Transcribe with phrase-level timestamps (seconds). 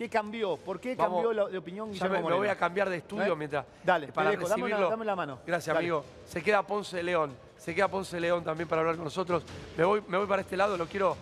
[0.00, 0.56] ¿Qué cambió?
[0.56, 1.18] ¿Por qué Vamos.
[1.22, 2.38] cambió la, de opinión Guillermo me, me Moreno?
[2.38, 3.36] voy a cambiar de estudio ¿Eh?
[3.36, 3.66] mientras.
[3.84, 4.44] Dale, te para dejo.
[4.48, 4.88] Dame una- recibirlo.
[4.90, 5.38] dame la mano.
[5.46, 5.78] Gracias, Dale.
[5.86, 6.04] amigo.
[6.24, 7.36] Se queda Ponce de León.
[7.58, 9.42] Se queda Ponce de León también para hablar con nosotros.
[9.76, 11.18] Me voy, me voy para este lado, lo quiero.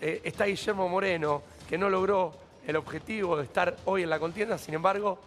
[0.00, 2.32] eh, está Guillermo Moreno, que no logró
[2.66, 5.18] el objetivo de estar hoy en la contienda, sin embargo,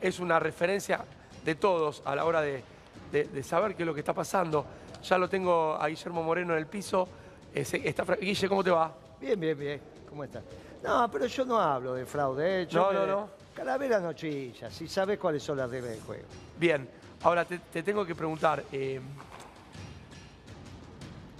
[0.00, 1.04] es una referencia
[1.44, 2.64] de todos a la hora de,
[3.12, 4.66] de- de saber qué es lo que está pasando.
[5.04, 7.08] Ya lo tengo a Guillermo Moreno en el piso.
[7.54, 8.92] Eh, se- está, Guille, ¿cómo te va?
[9.20, 9.80] Bien, bien, bien.
[10.08, 10.42] ¿Cómo estás?
[10.82, 12.62] No, pero yo no hablo de fraude.
[12.62, 12.66] ¿eh?
[12.66, 13.28] Yo No, me- no, no.
[13.54, 16.24] Calavera no chilla, si sabes cuáles son las reglas del juego.
[16.58, 16.88] Bien,
[17.22, 19.00] ahora te, te tengo que preguntar, eh,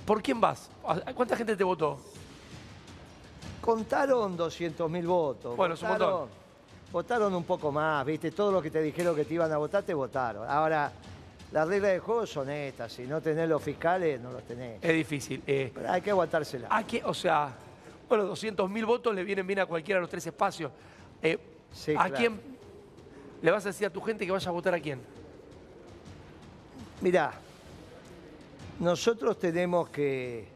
[0.05, 0.69] ¿por quién vas?
[0.87, 1.99] ¿A- ¿Cuánta gente te votó?
[3.61, 5.57] Contaron 200.000 votos.
[5.57, 6.29] Bueno, es un votaron, montón.
[6.93, 8.31] votaron un poco más, ¿viste?
[8.33, 10.49] Todo lo que te dijeron que te iban a votar, te votaron.
[10.49, 10.91] Ahora,
[11.53, 12.93] las reglas del juego son estas.
[12.93, 14.83] Si no tenés los fiscales, no los tenés.
[14.83, 15.43] Es difícil.
[15.47, 16.69] eh, Pero hay que aguantársela.
[16.71, 17.53] ¿a qué- o sea,
[18.09, 20.73] bueno, 200.000 votos le vienen bien a cualquiera de los tres espacios.
[21.23, 21.39] Eh,
[21.71, 22.15] Sí, ¿A claro.
[22.17, 22.41] quién
[23.43, 25.01] le vas a decir a tu gente que vaya a votar a quién?
[27.03, 27.33] Mirá,
[28.81, 30.47] nosotros tenemos que...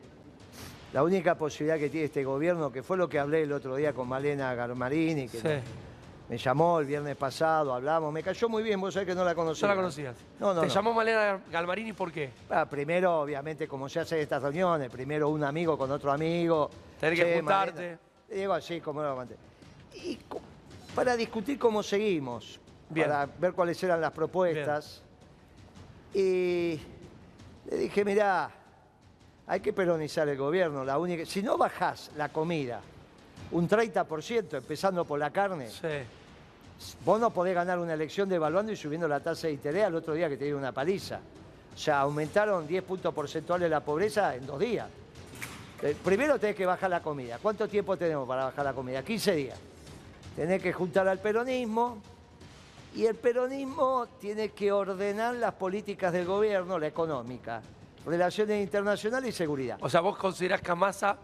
[0.94, 3.92] La única posibilidad que tiene este gobierno, que fue lo que hablé el otro día
[3.92, 5.48] con Malena Garmarini, que Sí.
[6.32, 9.34] Me llamó el viernes pasado, hablamos, me cayó muy bien, vos sabés que no la
[9.34, 9.68] conocía.
[9.68, 10.16] ¿No la conocías?
[10.40, 10.72] No, no, ¿Te no.
[10.72, 12.30] llamó Malena Galmarini por qué?
[12.48, 16.70] Ah, primero, obviamente, como se hace estas reuniones, primero un amigo con otro amigo.
[16.98, 17.98] Tener que juntarte.
[18.30, 19.36] Digo así, como lo aguanté.
[19.94, 20.18] Y
[20.94, 23.08] para discutir cómo seguimos, Bien.
[23.10, 25.02] para ver cuáles eran las propuestas.
[26.14, 26.80] Y
[27.70, 28.50] le dije, mirá,
[29.46, 30.82] hay que peronizar el gobierno.
[30.82, 32.80] La única, si no bajás la comida
[33.50, 35.88] un 30%, empezando por la carne, Sí.
[37.04, 40.14] Vos no podés ganar una elección devaluando y subiendo la tasa de interés al otro
[40.14, 41.20] día que te dio una paliza.
[41.74, 44.88] O sea, aumentaron 10 puntos porcentuales la pobreza en dos días.
[45.82, 47.38] Eh, Primero tenés que bajar la comida.
[47.42, 49.02] ¿Cuánto tiempo tenemos para bajar la comida?
[49.02, 49.58] 15 días.
[50.36, 51.98] Tenés que juntar al peronismo
[52.94, 57.62] y el peronismo tiene que ordenar las políticas del gobierno, la económica,
[58.06, 59.78] relaciones internacionales y seguridad.
[59.80, 61.16] O sea, ¿vos considerás que Massa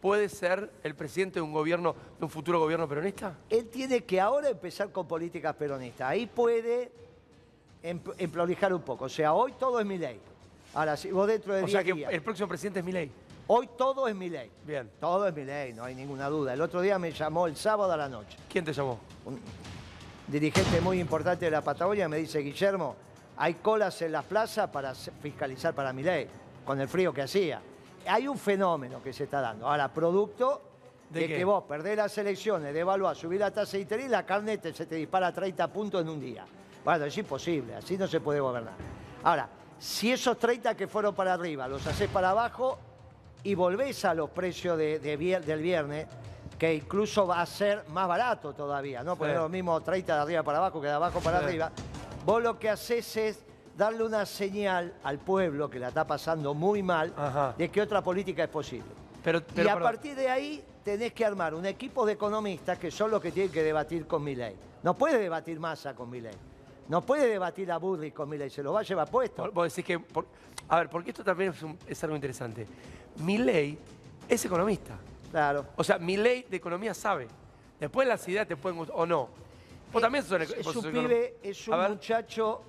[0.00, 3.34] puede ser el presidente de un gobierno, de un futuro gobierno peronista?
[3.50, 6.08] Él tiene que ahora empezar con políticas peronistas.
[6.08, 6.90] Ahí puede
[7.82, 9.06] em- emprolijar un poco.
[9.06, 10.20] O sea, hoy todo es mi ley.
[10.74, 13.10] Ahora, si vos dentro de O 10 sea que el próximo presidente es Milei.
[13.46, 14.50] Hoy todo es mi ley.
[14.66, 14.90] Bien.
[15.00, 16.52] Todo es mi ley, no hay ninguna duda.
[16.52, 18.36] El otro día me llamó el sábado a la noche.
[18.48, 19.00] ¿Quién te llamó?
[19.24, 19.40] Un
[20.26, 22.94] dirigente muy importante de la Patagonia me dice, Guillermo,
[23.38, 26.28] hay colas en las plazas para fiscalizar para mi ley,
[26.66, 27.62] con el frío que hacía.
[28.08, 29.66] Hay un fenómeno que se está dando.
[29.68, 30.62] Ahora, producto
[31.10, 34.58] ¿De que vos perdés las elecciones, devaluás, subir la tasa de interés y la carne
[34.58, 36.44] te- se te dispara 30 puntos en un día.
[36.84, 38.74] Bueno, es imposible, así no se puede gobernar.
[39.24, 39.48] Ahora,
[39.78, 42.78] si esos 30 que fueron para arriba los haces para abajo
[43.42, 46.06] y volvés a los precios de- de vier- del viernes,
[46.58, 49.16] que incluso va a ser más barato todavía, ¿no?
[49.16, 49.36] Porque Sí.
[49.38, 51.44] no es lo mismo 30 de arriba para abajo que de abajo para Sí.
[51.46, 51.70] arriba.
[52.26, 53.46] Vos lo que haces es
[53.78, 57.54] darle una señal al pueblo que la está pasando muy mal Ajá.
[57.56, 58.90] de que otra política es posible.
[59.22, 59.92] Pero, pero, y a perdón.
[59.92, 63.52] partir de ahí tenés que armar un equipo de economistas que son los que tienen
[63.52, 64.56] que debatir con mi ley.
[64.82, 66.34] No puede debatir Massa con mi ley.
[66.88, 68.50] No puede debatir a Burri con mi ley.
[68.50, 69.48] Se lo va a llevar puesto.
[69.52, 70.00] Vos- decís que...
[70.00, 70.26] por-
[70.68, 72.66] a ver, porque esto también es, un- es algo interesante.
[73.18, 73.78] Milei
[74.28, 74.96] es economista.
[75.30, 75.66] Claro.
[75.76, 77.28] O sea, Milei de economía sabe.
[77.78, 79.28] Después las ideas te pueden gustar o no.
[79.92, 82.62] Vos también sos, es, es sos un pibe, es un muchacho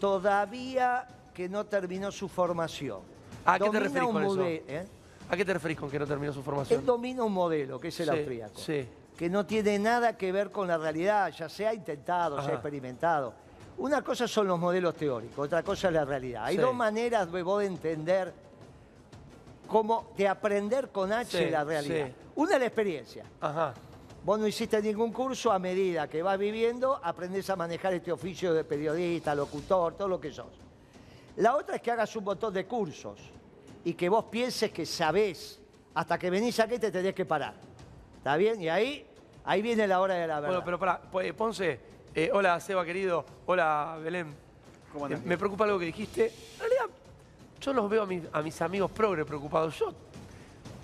[0.00, 3.00] todavía que no terminó su formación.
[3.44, 4.44] ¿A qué te referís con eso?
[4.44, 4.86] ¿eh?
[5.28, 6.80] ¿A qué te referís con que no terminó su formación?
[6.80, 8.58] Él domina un modelo, que es el Sí, austríaco.
[8.58, 8.88] sí.
[9.16, 12.54] Que no tiene nada que ver con la realidad, ya se ha intentado, se ha
[12.54, 13.34] experimentado.
[13.78, 16.44] Una cosa son los modelos teóricos, otra cosa es la realidad.
[16.46, 16.60] Hay Sí.
[16.62, 18.32] dos maneras de vos de entender
[19.68, 22.06] cómo, de aprender con H la realidad.
[22.08, 22.12] sí.
[22.36, 23.24] Una es la experiencia.
[23.40, 23.74] Ajá.
[24.24, 28.52] Vos no hiciste ningún curso, a medida que vas viviendo, aprendés a manejar este oficio
[28.52, 30.46] de periodista, locutor, todo lo que sos.
[31.36, 33.18] La otra es que hagas un montón de cursos
[33.84, 35.58] y que vos pienses que sabés,
[35.94, 37.54] hasta que venís aquí te tenés que parar.
[38.18, 38.60] ¿Está bien?
[38.60, 39.06] Y ahí,
[39.44, 40.48] ahí viene la hora de la verdad.
[40.48, 41.80] Bueno, pero pará, pues, Ponce,
[42.14, 44.34] eh, hola Seba querido, hola Belén.
[44.92, 45.20] ¿Cómo andás?
[45.20, 46.26] Eh, me preocupa algo que dijiste.
[46.26, 46.84] En realidad,
[47.58, 49.78] yo los veo a, mis- a mis amigos progres preocupados.
[49.78, 49.94] Yo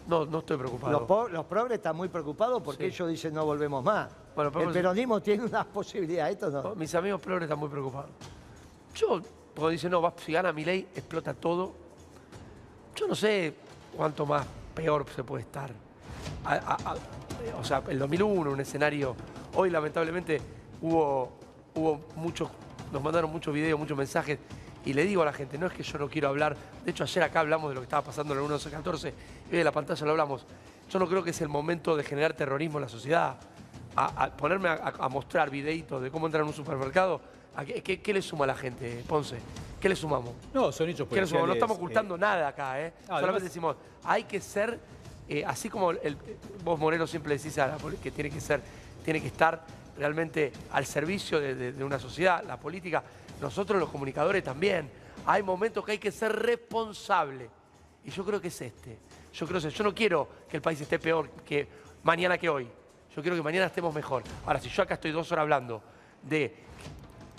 [0.07, 0.93] no, no estoy preocupado.
[0.93, 2.95] Los, po- los progres están muy preocupados porque Sí.
[2.95, 4.09] ellos dicen no volvemos más.
[4.35, 6.75] Bueno, pero El vos- peronismo tiene una posibilidad, esto no.
[6.75, 8.11] Mis amigos progres están muy preocupados.
[8.95, 9.21] Yo,
[9.55, 11.73] porque dicen, no, va- si gana mi ley, explota todo.
[12.95, 13.55] Yo no sé
[13.97, 15.71] cuánto más peor se puede estar.
[16.45, 16.97] A- a- a-
[17.61, 19.15] o sea, el 2001, un escenario.
[19.55, 20.41] Hoy, lamentablemente,
[20.83, 21.33] hubo,
[21.75, 22.49] hubo muchos,
[22.93, 24.39] nos mandaron muchos videos, muchos mensajes.
[24.85, 26.57] Y le digo a la gente, no es que yo no quiero hablar.
[26.85, 29.13] De hecho, ayer acá hablamos de lo que estaba pasando en el 11-14.
[29.51, 30.45] Hoy en la pantalla lo hablamos.
[30.91, 33.37] Yo no creo que es el momento de generar terrorismo en la sociedad.
[33.97, 37.21] a, ponerme a, mostrar videitos de cómo entrar en un supermercado,
[37.65, 39.39] qué, le suma a la gente, Ponce?
[39.81, 40.33] ¿Qué le sumamos?
[40.53, 41.47] No, son hechos policiales.
[41.47, 42.93] No estamos ocultando eh, nada acá, ¿eh?
[43.07, 44.79] Solamente decimos, hay que ser,
[45.29, 46.17] eh, así como el,
[46.63, 48.61] vos Moreno siempre decís a que tiene que ser,
[49.05, 49.65] tiene que estar
[49.97, 53.03] realmente al servicio de, de una sociedad, la política,
[53.41, 54.91] nosotros los comunicadores también.
[55.25, 57.49] Hay momentos que hay que ser responsable.
[58.05, 58.99] Y yo creo que es este.
[59.37, 61.69] Yo creo yo no quiero que el país esté peor que
[62.03, 62.67] mañana que hoy.
[63.15, 64.23] Yo quiero que mañana estemos mejor.
[64.47, 65.83] Ahora, si yo acá estoy dos horas hablando
[66.23, 66.57] de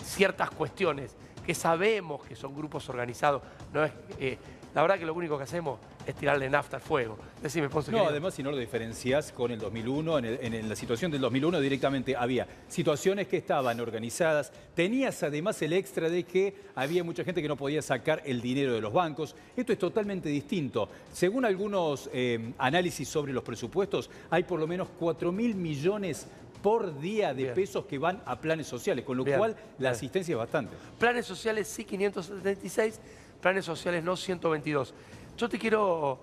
[0.04, 3.42] ciertas cuestiones que sabemos que son grupos organizados,
[3.72, 4.38] no es, eh,
[4.74, 7.18] la verdad que lo único que hacemos es tirarle nafta al fuego.
[7.42, 7.92] Decime, Ponce.
[7.92, 12.16] No, además, si no lo diferencias con el 2001, en, la situación del 2001 directamente
[12.16, 17.48] había situaciones que estaban organizadas, tenías además el extra de que había mucha gente que
[17.48, 19.36] no podía sacar el dinero de los bancos.
[19.54, 20.88] Esto es totalmente distinto.
[21.12, 26.26] Según algunos eh, análisis sobre los presupuestos, hay por lo menos 4 mil millones
[26.62, 30.38] por día de pesos que van a planes sociales, con lo cual la asistencia es
[30.38, 30.74] bastante.
[30.98, 32.98] Planes sociales sí 576,
[33.42, 34.94] planes sociales no 122.
[35.38, 36.18] Yo te quiero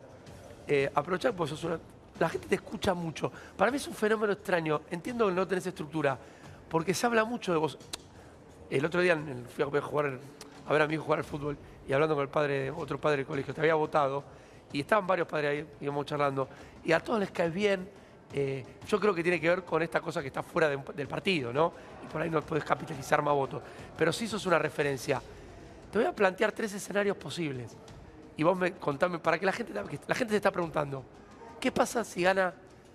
[0.68, 1.56] eh, aprovechar porque
[2.20, 3.32] la gente te escucha mucho.
[3.56, 4.82] Para mí es un fenómeno extraño.
[4.92, 6.20] Entiendo que no tenés estructura,
[6.70, 7.78] porque se habla mucho de vos.
[8.70, 9.18] El otro día
[9.56, 10.20] fui a, jugar,
[10.68, 11.58] a ver a mi hijo jugar al fútbol
[11.88, 14.22] y hablando con el padre, otro padre del colegio, te había votado
[14.74, 16.50] y estaban varios padres ahí, íbamos charlando,
[16.84, 17.88] y a todos les cae bien.
[18.34, 21.54] Eh, yo creo que tiene que ver con esta cosa que está fuera del partido,
[21.54, 21.72] ¿no?
[22.04, 23.64] Y por ahí no puedes capitalizar más votos.
[23.98, 25.22] Pero sí sos una referencia.
[25.90, 27.78] Te voy a plantear tres escenarios posibles
[28.38, 31.04] y vos me contame, para que la gente, la gente se está preguntando,
[31.60, 32.54] ¿qué pasa si gana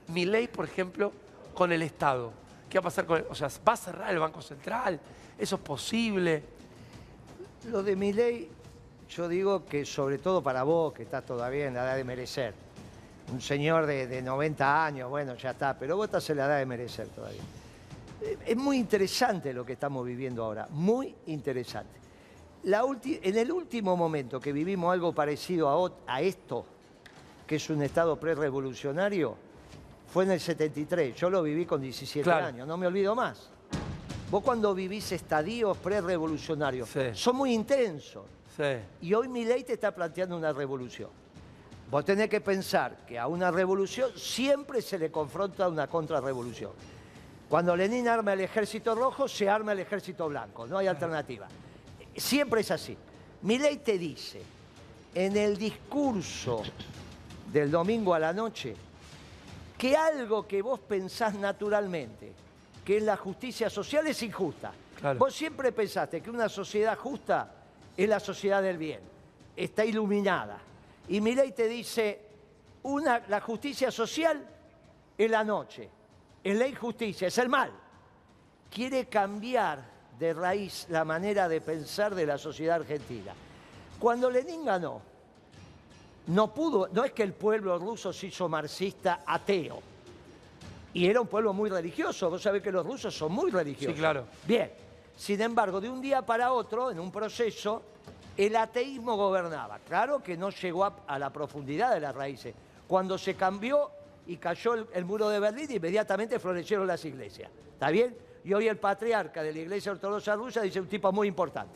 [0.08, 1.12] mi ley, por ejemplo,
[1.54, 2.32] con el Estado?
[2.68, 5.00] ¿Qué va a pasar con el, O sea, ¿va a cerrar el Banco Central?
[5.38, 6.42] ¿Eso es posible?
[7.70, 8.50] Lo de mi ley,
[9.08, 12.54] yo digo que sobre todo para vos, que estás todavía en la edad de merecer,
[13.32, 16.58] un señor de, de 90 años, bueno, ya está, pero vos estás en la edad
[16.58, 17.42] de merecer todavía.
[18.22, 21.99] Eh, es muy interesante lo que estamos viviendo ahora, muy interesante
[22.64, 26.64] en el último momento que vivimos algo parecido a, esto,
[27.46, 29.36] que es un estado pre-revolucionario,
[30.12, 31.14] fue en el 73.
[31.14, 33.48] Yo lo viví con 17 años, no me olvido más.
[34.30, 38.24] Vos cuando vivís estadios pre-revolucionarios son muy intensos.
[39.00, 41.08] Y hoy mi ley te está planteando una revolución.
[41.90, 46.70] Vos tenés que pensar que a una revolución siempre se le confronta una contrarrevolución.
[47.48, 51.48] Cuando Lenin arma el ejército rojo, se arma el ejército blanco, no hay alternativa.
[52.16, 52.96] Siempre es así.
[53.42, 54.42] Mi ley te dice,
[55.14, 56.62] en el discurso
[57.52, 58.74] del domingo a la noche,
[59.78, 62.32] que algo que vos pensás naturalmente,
[62.84, 64.72] que es la justicia social, es injusta.
[65.16, 67.50] Vos siempre pensaste que una sociedad justa
[67.96, 69.00] es la sociedad del bien,
[69.56, 70.58] está iluminada.
[71.08, 72.20] Y mi ley te dice,
[72.82, 74.46] una, la justicia social
[75.16, 75.88] es la noche,
[76.44, 77.72] es la injusticia, es el mal.
[78.70, 79.82] Quiere cambiar
[80.20, 83.32] de raíz la manera de pensar de la sociedad argentina.
[83.98, 85.00] Cuando Lenin ganó,
[86.26, 89.80] no pudo, no es que el pueblo ruso se hizo marxista ateo,
[90.92, 93.94] y era un pueblo muy religioso, vos sabés que los rusos son muy religiosos.
[93.94, 94.26] Sí, claro.
[94.46, 94.70] Bien,
[95.16, 97.82] sin embargo, de un día para otro, en un proceso,
[98.36, 99.78] el ateísmo gobernaba.
[99.88, 102.54] Claro que no llegó a, la profundidad de las raíces.
[102.86, 103.90] Cuando se cambió
[104.26, 107.50] y cayó el, el muro de Berlín, inmediatamente florecieron las iglesias.
[107.72, 108.14] ¿Está bien?
[108.44, 111.74] Y hoy el patriarca de la Iglesia Ortodoxa Rusa dice un tipo muy importante.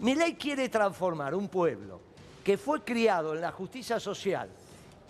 [0.00, 2.00] Mi ley quiere transformar un pueblo
[2.44, 4.48] que fue criado en la justicia social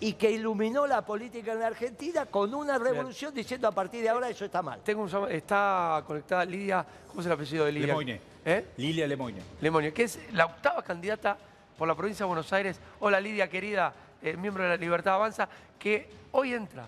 [0.01, 4.09] y que iluminó la política en la Argentina con una revolución diciendo a partir de
[4.09, 4.81] ahora eso está mal.
[4.83, 7.87] Tengo está conectada Lidia, ¿cómo es el apellido de Lidia?
[7.89, 8.21] Lemoine.
[8.45, 8.67] ¿Eh?
[8.77, 9.43] Lilia Lemoine.
[9.61, 11.37] Lemoine, que es la octava candidata
[11.77, 12.81] por la provincia de Buenos Aires.
[13.01, 16.87] Hola Lidia, querida, eh, miembro de la Libertad Avanza, que hoy entra.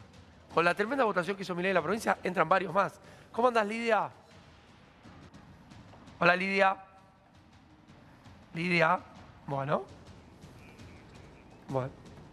[0.55, 3.01] Con la tremenda votación que hizo mi ley en la provincia, entran varios más.
[3.33, 4.11] ¿Cómo andas, Lidia?
[6.19, 6.77] Hola, Lidia.
[8.55, 8.99] Lidia.
[9.47, 9.85] Bueno.
[11.69, 11.91] Bueno,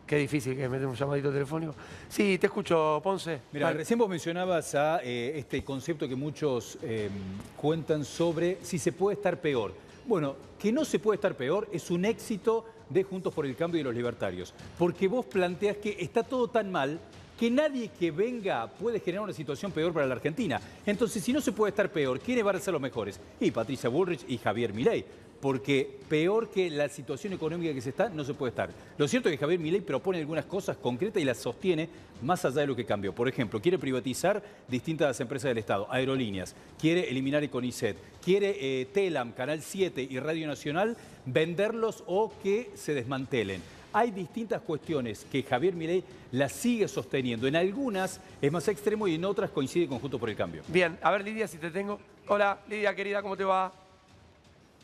[0.08, 1.76] qué difícil que meter un llamadito telefónico.
[2.10, 3.42] Sí, te escucho, Ponce.
[3.52, 7.12] Mira, recién vos mencionabas a eh, este concepto que muchos em,
[7.56, 9.76] cuentan sobre si se puede estar peor.
[10.08, 13.80] Bueno, que no se puede estar peor es un éxito de Juntos por el Cambio
[13.80, 14.56] y los Libertarios.
[14.80, 17.00] Porque vos planteas que está todo tan mal
[17.38, 20.60] que nadie que venga puede generar una situación peor para la Argentina.
[20.86, 23.20] Entonces, si no se puede estar peor, ¿quiénes van a ser los mejores?
[23.40, 25.06] Y Patricia Bullrich y Javier Milei.
[25.40, 28.72] Porque peor que la situación económica que se está, no se puede estar.
[28.98, 31.88] Lo cierto es que Javier Milei propone algunas cosas concretas y las sostiene
[32.24, 33.14] más allá de lo que cambió.
[33.14, 39.32] Por ejemplo, quiere privatizar distintas empresas del Estado, aerolíneas, quiere eliminar Econicet, quiere eh, Telam,
[39.34, 43.62] Canal 7 y Radio Nacional venderlos o que se desmantelen
[43.98, 47.48] hay distintas cuestiones que Javier Milei las sigue sosteniendo.
[47.48, 50.62] En algunas es más extremo y en otras coincide con Juntos por el Cambio.
[50.68, 52.00] Bien, a ver Lidia, si te tengo.
[52.28, 53.72] Hola, Lidia, querida, ¿cómo te va?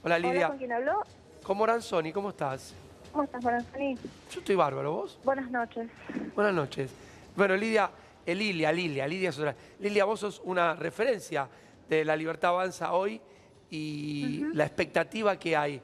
[0.03, 0.47] Hola, Lidia.
[0.47, 1.03] ¿con quién habló?
[1.43, 2.73] Con Moranzoni, ¿cómo estás?
[3.11, 3.95] ¿Cómo estás, Moranzoni?
[4.31, 5.19] Yo estoy bárbaro, ¿vos?
[5.23, 5.87] Buenas noches.
[6.33, 6.89] Buenas noches.
[7.35, 7.91] Bueno, Lidia,
[8.25, 9.55] eh, Lilia, Lilia, Lidia es otra.
[9.79, 11.47] Lilia, vos sos una referencia
[11.87, 13.21] de La Libertad Avanza hoy
[13.69, 15.81] y la expectativa que hay.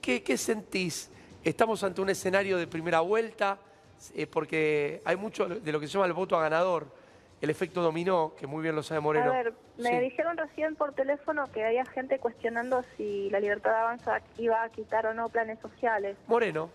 [0.00, 1.10] ¿Qué, qué sentís?
[1.44, 3.58] Estamos ante un escenario de primera vuelta,
[4.14, 6.86] eh, porque hay mucho de lo que se llama el voto a ganador,
[7.40, 9.32] el efecto dominó, que muy bien lo sabe Moreno.
[9.32, 9.98] A ver, me Sí.
[9.98, 15.06] dijeron recién por teléfono que había gente cuestionando si la libertad avanza iba a quitar
[15.06, 16.16] o no planes sociales.
[16.28, 16.70] Moreno.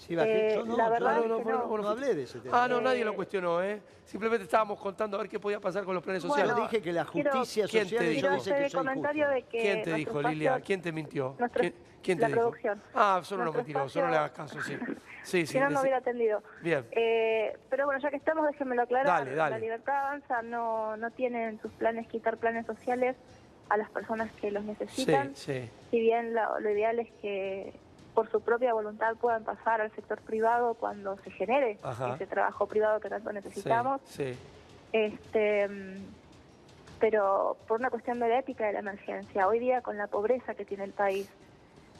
[0.00, 1.78] Sí, va, Eh, yo no, la yo no, es no, que no, no.
[1.82, 2.64] no hablé de ese tema.
[2.64, 3.82] Ah, no, nadie lo cuestionó, ¿eh?
[4.04, 6.56] Simplemente estábamos contando a ver qué podía pasar con los planes Bueno, sociales.
[6.56, 8.34] Yo dije que la quiero- justicia ¿Quién social te yo dijo?
[8.34, 10.60] Dice que comentario de que ¿Quién te dijo, Lilia?
[10.60, 11.36] ¿Quién te mintió?
[11.38, 12.40] nuestro- ¿Quién, quién te la dijo?
[12.40, 12.82] producción.
[12.94, 14.74] Ah, son unos mentirosos, no le hagas caso, sí.
[15.22, 15.46] Sí, sí.
[15.46, 16.42] si no, no hubiera atendido.
[16.62, 16.86] Bien.
[16.92, 19.06] Eh, pero bueno, ya que estamos, déjenmelo aclarar.
[19.06, 19.50] Dale, dale.
[19.50, 23.16] La libertad avanza no, no tiene en sus planes quitar planes sociales
[23.68, 25.36] a las personas que los Sí, necesitan.
[25.36, 25.68] sí.
[25.90, 27.74] si bien lo, lo ideal es que
[28.20, 32.16] por su propia voluntad puedan pasar al sector privado cuando se genere Ajá.
[32.16, 34.38] ese trabajo privado que tanto necesitamos, Sí, sí.
[34.92, 35.66] este,
[36.98, 40.54] pero por una cuestión de la ética de la emergencia, hoy día con la pobreza
[40.54, 41.30] que tiene el país,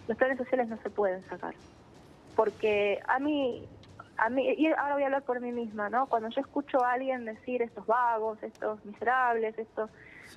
[0.09, 1.55] los planes sociales no se pueden sacar,
[2.37, 3.67] porque a mí,
[4.19, 6.05] a mí y ahora voy a hablar por mí misma, ¿no?
[6.07, 9.89] Cuando yo escucho a alguien decir estos vagos, estos miserables, estos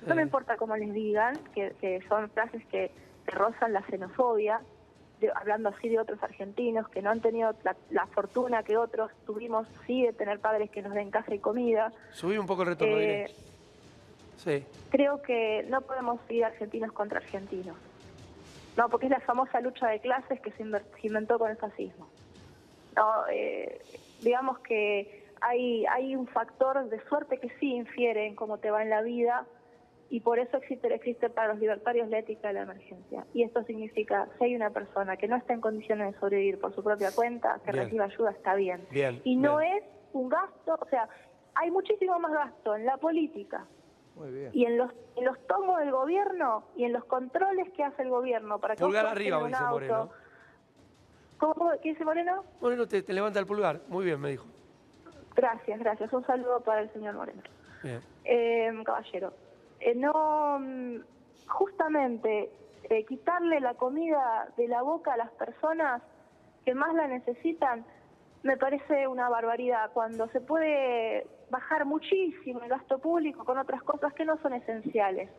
[0.06, 2.90] no me importa cómo les digan, que, que son frases que,
[3.26, 4.62] que rozan la xenofobia,
[5.26, 9.10] de- hablando así de otros argentinos que no han tenido la, la fortuna que otros
[9.26, 11.92] tuvimos, sí, de tener padres que nos den casa y comida.
[12.12, 13.26] Subí un poco el retorno, Eh.
[14.36, 14.64] Sí.
[14.90, 17.76] creo que no podemos ir argentinos contra argentinos.
[18.76, 20.64] No, porque es la famosa lucha de clases que se
[21.06, 22.08] inventó con el fascismo.
[22.96, 23.80] No, eh,
[24.22, 28.82] digamos que hay, hay un factor de suerte que sí infiere en cómo te va
[28.82, 29.46] en la vida
[30.14, 33.26] y por eso existe, existe para los libertarios la ética de la emergencia.
[33.34, 36.72] Y esto significa, si hay una persona que no está en condiciones de sobrevivir por
[36.72, 37.84] su propia cuenta, que Bien.
[37.86, 38.86] reciba ayuda, está bien.
[38.92, 39.78] Bien, y no bien.
[39.78, 41.08] es un gasto, o sea,
[41.56, 43.66] hay muchísimo más gasto en la política,
[44.14, 44.50] Muy bien.
[44.54, 48.10] y en los, en los tomos del gobierno y en los controles que hace el
[48.10, 49.72] gobierno para que Pulgar arriba, un dice auto.
[49.74, 50.10] Moreno.
[51.38, 52.44] ¿Cómo, cómo- qué dice Moreno?
[52.60, 53.80] Moreno te, te levanta el pulgar.
[53.88, 54.46] Muy bien, me dijo.
[55.34, 56.12] Gracias, gracias.
[56.12, 57.42] Un saludo para el señor Moreno.
[57.82, 58.00] Bien.
[58.24, 59.32] Eh, caballero,
[59.84, 60.96] eh, no, mm,
[61.46, 62.50] justamente
[62.84, 66.02] eh, quitarle la comida de la boca a las personas
[66.64, 67.84] que más la necesitan
[68.42, 74.12] me parece una barbaridad cuando se puede bajar muchísimo el gasto público con otras cosas
[74.14, 75.30] que no son esenciales.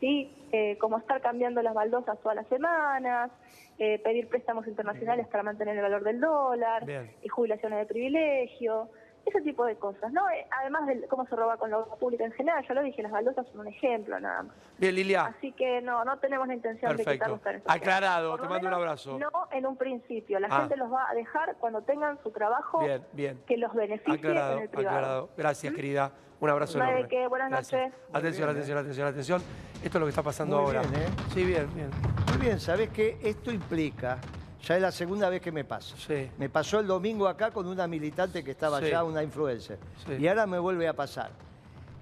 [0.00, 0.30] ¿sí?
[0.52, 3.30] Eh, como estar cambiando las baldosas todas las semanas,
[3.78, 6.84] eh, pedir préstamos internacionales para mantener el valor del dólar,
[7.22, 8.88] y jubilaciones de privilegio,
[9.28, 10.28] ese tipo de cosas, ¿no?
[10.30, 13.02] Eh, Además de cómo se roba con la obra pública en general, ya lo dije,
[13.02, 14.56] las baldosas son un ejemplo nada más.
[14.78, 15.26] Bien, Lilia.
[15.26, 17.30] Así que no, no tenemos la intención de quitar Perfecto.
[17.32, 17.82] los planes sociales.
[17.82, 19.18] Aclarado, Por te mando un abrazo.
[19.18, 20.60] No en un principio, la Ah.
[20.60, 23.40] gente los va a dejar cuando tengan su trabajo Bien, bien.
[23.46, 24.96] que los beneficie Aclarado, en el privado.
[24.96, 25.28] aclarado.
[25.36, 26.12] Gracias, querida.
[26.40, 27.16] Un abrazo No hay de enorme.
[27.16, 27.26] qué.
[27.26, 27.80] Buenas Gracias.
[27.82, 27.98] noches.
[28.12, 29.42] Atención, bien, atención, atención, atención.
[29.82, 30.80] Esto es lo que está pasando Muy ahora.
[30.82, 31.06] bien, ¿eh?
[31.34, 31.90] Sí, bien, bien.
[32.28, 33.18] Muy bien, ¿sabés qué?
[33.22, 34.18] Esto implica,
[34.66, 35.94] ya es la segunda vez que me pasa.
[35.96, 36.28] Sí.
[36.38, 38.86] Me pasó el domingo acá con una militante que estaba Sí.
[38.86, 39.78] allá, una influencer.
[40.06, 40.14] Sí.
[40.18, 41.30] Y ahora me vuelve a pasar.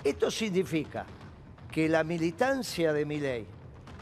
[0.02, 1.04] Esto significa
[1.70, 3.46] que la militancia de mi ley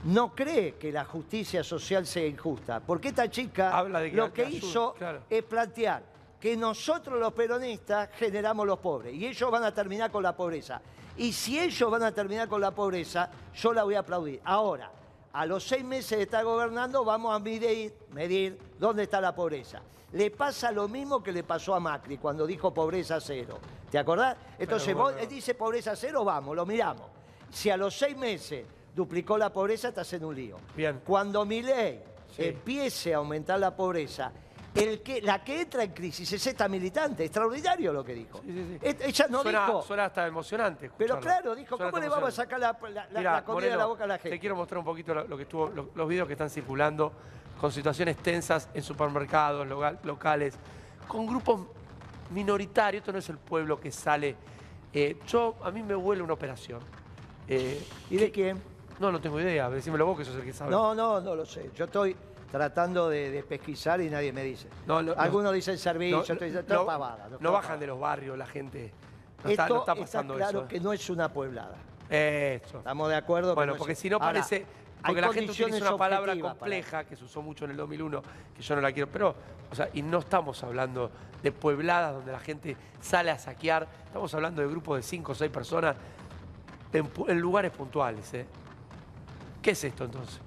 [0.04, 2.80] no cree que la justicia social sea injusta.
[2.80, 5.22] Porque esta chica Habla de que- lo que hizo claro.
[5.30, 6.02] es plantear
[6.38, 10.80] que nosotros los peronistas generamos los pobres y ellos van a terminar con la pobreza.
[11.16, 14.40] Y si ellos van a terminar con la pobreza, yo la voy a aplaudir.
[14.44, 14.90] Ahora,
[15.34, 19.82] a los seis meses de estar gobernando, vamos a medir, medir dónde está la pobreza.
[20.12, 23.58] Le pasa lo mismo que le pasó a Macri cuando dijo pobreza cero.
[23.90, 24.36] ¿Te acordás?
[24.60, 25.18] Entonces, Pero bueno.
[25.18, 27.06] vos dice pobreza cero, vamos, lo miramos.
[27.50, 28.64] Si a los seis meses
[28.94, 30.56] duplicó la pobreza, estás en un lío.
[30.76, 31.00] Bien.
[31.04, 32.00] Cuando mi ley
[32.34, 32.44] Sí.
[32.46, 34.30] empiece a aumentar la pobreza,
[34.74, 37.24] el que, la que entra en crisis es esta militante.
[37.24, 38.40] Extraordinario lo que dijo.
[38.44, 38.96] Sí, sí, sí.
[39.04, 39.82] Ella no suena, dijo.
[39.82, 40.90] suena hasta emocionante.
[40.98, 43.76] pero claro, dijo, Suena ¿cómo le vamos a sacar la, la- Mirá, la comida de
[43.76, 44.30] la boca a la gente?
[44.30, 47.12] Te quiero mostrar un poquito lo, lo que estuvo, lo- los videos que están circulando
[47.60, 50.54] con situaciones tensas en supermercados, local- locales,
[51.06, 51.60] con grupos
[52.30, 53.00] minoritarios.
[53.02, 54.34] Esto no es el pueblo que sale.
[54.92, 56.80] Eh, yo, a mí me huele una operación.
[57.48, 58.60] Eh, ¿Y de quién?
[58.98, 59.68] no, no tengo idea.
[59.70, 60.70] Decímelo vos que sos el que sabe.
[60.70, 61.70] No, no, no lo sé.
[61.74, 62.16] Yo estoy
[62.54, 64.68] tratando de, de pesquisar y nadie me dice.
[64.86, 65.20] No, no, no.
[65.20, 67.28] Algunos dicen servicio, No, estoy todo pavada.
[67.40, 67.80] no bajan pavada.
[67.80, 68.92] de los barrios la gente.
[69.42, 70.68] No Esto está, no está pasando claro eso.
[70.68, 71.74] que no es una pueblada.
[72.08, 72.78] Eso.
[72.78, 73.56] Estamos de acuerdo.
[73.56, 74.64] Bueno, porque si no parece
[75.04, 78.22] Porque la gente utiliza una palabra compleja que se usó mucho en el 2001,
[78.54, 79.10] que yo no la quiero.
[79.10, 79.34] Pero,
[79.72, 81.10] o sea, y no estamos hablando
[81.42, 83.88] de puebladas donde la gente sale a saquear.
[84.06, 85.96] Estamos hablando de grupos de cinco o seis personas
[86.92, 88.32] en lugares puntuales.
[88.32, 88.46] ¿eh?
[89.60, 90.40] ¿Qué es esto entonces?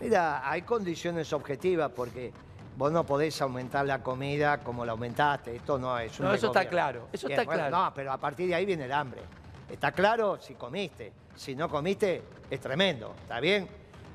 [0.00, 2.32] Mira, hay condiciones objetivas porque
[2.76, 5.56] vos no podés aumentar la comida como la aumentaste.
[5.56, 7.76] Esto no es un No, eso está claro, eso está claro.
[7.76, 9.22] No, pero a partir de ahí viene el hambre.
[9.70, 11.12] Está claro si comiste.
[11.34, 13.14] Si no comiste, es tremendo.
[13.22, 13.68] ¿Está bien?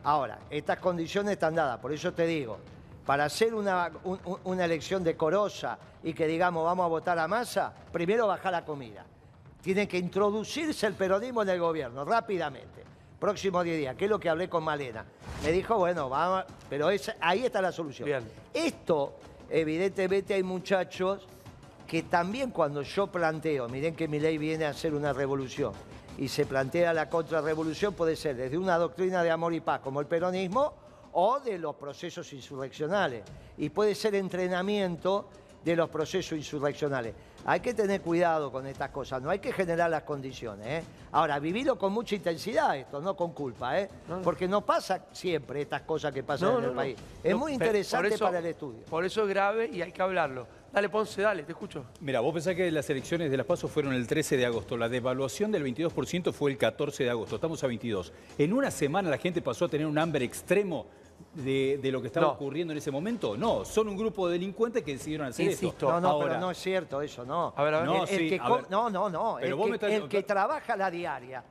[0.03, 1.77] Ahora, estas condiciones están dadas.
[1.79, 2.59] Por eso te digo,
[3.05, 7.27] para hacer una, un- un- una elección decorosa y que digamos vamos a votar a
[7.27, 9.05] masa, primero bajar la comida.
[9.61, 12.80] Tiene que introducirse el peronismo en el gobierno rápidamente.
[13.21, 15.05] Próximo 10 días, que es lo que hablé con Malena.
[15.43, 18.07] Me dijo, bueno, vamos, pero es- ahí está la solución.
[18.07, 18.23] Bien.
[18.51, 19.13] Esto,
[19.47, 21.27] evidentemente, hay muchachos
[21.87, 25.71] que también cuando yo planteo, miren que mi ley viene a hacer una revolución
[26.17, 29.99] y se plantea la contrarrevolución, puede ser desde una doctrina de amor y paz como
[29.99, 30.73] el peronismo
[31.13, 33.21] o de los procesos insurreccionales.
[33.59, 35.29] Y puede ser entrenamiento
[35.63, 37.13] de los procesos insurreccionales.
[37.45, 40.65] Hay que tener cuidado con estas cosas, no hay que generar las condiciones.
[40.67, 40.83] ¿eh?
[41.11, 43.89] Ahora, vivirlo con mucha intensidad esto, no con culpa, ¿eh?
[44.23, 46.97] porque no pasa siempre estas cosas que pasan en el país.
[47.23, 48.79] Es No, muy interesante por eso- para el estudio.
[48.89, 50.47] Por eso es grave y hay que hablarlo.
[50.71, 51.83] Dale, Ponce, dale, te escucho.
[51.99, 54.87] Mira, vos pensás que las elecciones de las PASO fueron el 13 de agosto, la
[54.87, 58.13] devaluación del 22% fue el 14 de agosto, estamos a 22.
[58.37, 60.85] En una semana la gente pasó a tener un hambre extremo
[61.33, 62.33] de, de lo que estaba No.
[62.33, 63.37] ocurriendo en ese momento.
[63.37, 65.91] No, son un grupo de delincuentes que decidieron hacer Insisto, esto.
[65.91, 67.53] No, no, Ahora, pero no es cierto eso, no.
[67.55, 67.85] A ver, a ver.
[67.87, 68.69] No, El- el sí, que a com- ver.
[68.71, 69.35] no, no, no.
[69.39, 71.43] Pero el vos que, me estás- el que trabaja la diaria.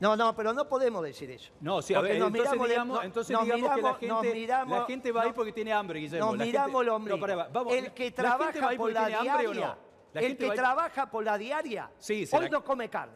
[0.00, 1.50] No, no, pero no podemos decir eso.
[1.60, 3.74] No, sí, a ver, nos entonces miramos de- digamos, no- entonces nos digamos que la
[3.76, 6.26] miramos- nos gente, miramos- la gente va ahí porque tiene hambre, Guillermo.
[6.26, 7.26] Nos La gente- miramos el ombligo.
[7.26, 9.76] No, el que trabaja por la diaria,
[10.14, 11.90] el que trabaja por la diaria,
[12.32, 13.14] hoy no come carne,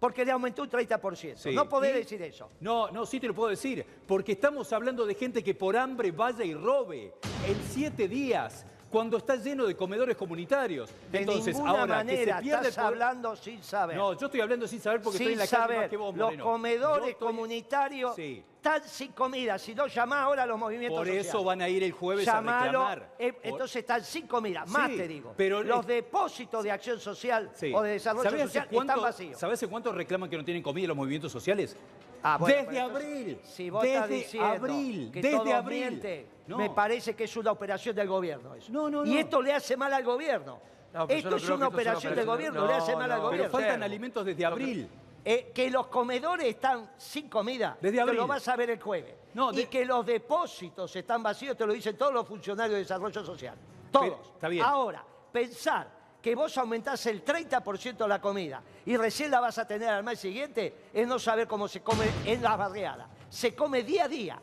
[0.00, 1.36] porque le aumentó un 30%.
[1.36, 1.54] Sí.
[1.54, 1.98] No podés ¿Y?
[1.98, 2.50] decir eso.
[2.60, 6.10] No, no, sí te lo puedo decir, porque estamos hablando de gente que por hambre
[6.10, 7.12] vaya y robe
[7.46, 10.90] en siete días, cuando está lleno de comedores comunitarios.
[11.12, 13.96] De Entonces, ninguna ahora manera que se pierde el estás poder- hablando sin saber.
[13.96, 15.96] No, yo estoy hablando sin saber porque sin estoy en la calle saber, más que
[15.96, 16.44] vos, los Moreno.
[16.44, 18.42] comedores Yo estoy- comunitarios Sí.
[18.56, 19.58] están sin comida.
[19.58, 21.28] Si no llamás ahora a los movimientos Por sociales.
[21.28, 23.14] eso van a ir el jueves a reclamar.
[23.18, 24.64] eh, Por- entonces están sin comida.
[24.66, 25.34] Más Sí, te digo.
[25.36, 27.72] pero- los depósitos de acción social Sí.
[27.74, 29.38] o de desarrollo ¿Sabés hace social cuánto- están vacíos.
[29.38, 31.76] ¿Sabés hace cuánto reclaman que no tienen comida los movimientos sociales?
[32.22, 33.40] Ah, bueno, desde entonces, abril.
[33.44, 35.10] Si vos desde estás diciendo abril.
[35.12, 35.80] que desde todo abril.
[35.90, 36.58] miente, No.
[36.58, 38.70] me parece que es una operación del gobierno eso.
[38.72, 40.60] No, no, Y esto le hace mal al gobierno.
[41.08, 43.48] Esto no es una operación del gobierno, le hace No, mal al no, gobierno.
[43.50, 44.88] Pero faltan alimentos desde abril.
[45.24, 48.16] Eh, que los comedores están sin comida, Desde te abril.
[48.16, 49.14] lo vas a ver el jueves.
[49.34, 53.22] No, y que los depósitos están vacíos, te lo dicen todos los funcionarios de desarrollo
[53.24, 53.54] social.
[53.92, 54.04] Todos.
[54.08, 54.64] Pero, está bien.
[54.64, 59.88] Ahora, pensar que vos aumentás el 30% la comida y recién la vas a tener
[59.88, 63.08] al mes siguiente es no saber cómo se come en la barriada.
[63.28, 64.40] Se come día a día.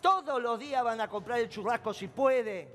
[0.00, 2.68] Todos los días van a comprar el churrasco si pueden.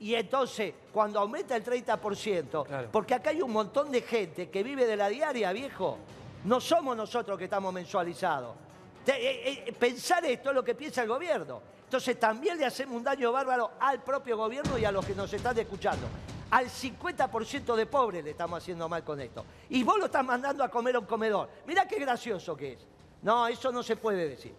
[0.00, 2.88] Y entonces, cuando aumenta el 30%, Claro.
[2.90, 5.98] porque acá hay un montón de gente que vive de la diaria, viejo,
[6.44, 8.56] no somos nosotros que estamos mensualizados.
[9.06, 11.62] Eh, eh, pensar esto es lo que piensa el gobierno.
[11.84, 15.32] Entonces también le hacemos un daño bárbaro al propio gobierno y a los que nos
[15.32, 16.06] están escuchando.
[16.50, 19.44] Al 50% de pobres le estamos haciendo mal con esto.
[19.68, 21.48] Y vos lo estás mandando a comer a un comedor.
[21.66, 22.78] Mirá qué gracioso que es.
[23.22, 24.54] No, eso no se puede decir.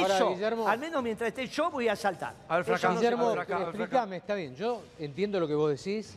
[0.00, 2.34] Ahora, Eso, Guillermo- al menos mientras esté yo, voy a saltar.
[2.48, 3.34] A ver, Eso Fraca, no se Guillermo, puede.
[3.36, 3.70] Fraca, Fraca.
[3.70, 6.16] explícame, está bien, yo entiendo lo que vos decís.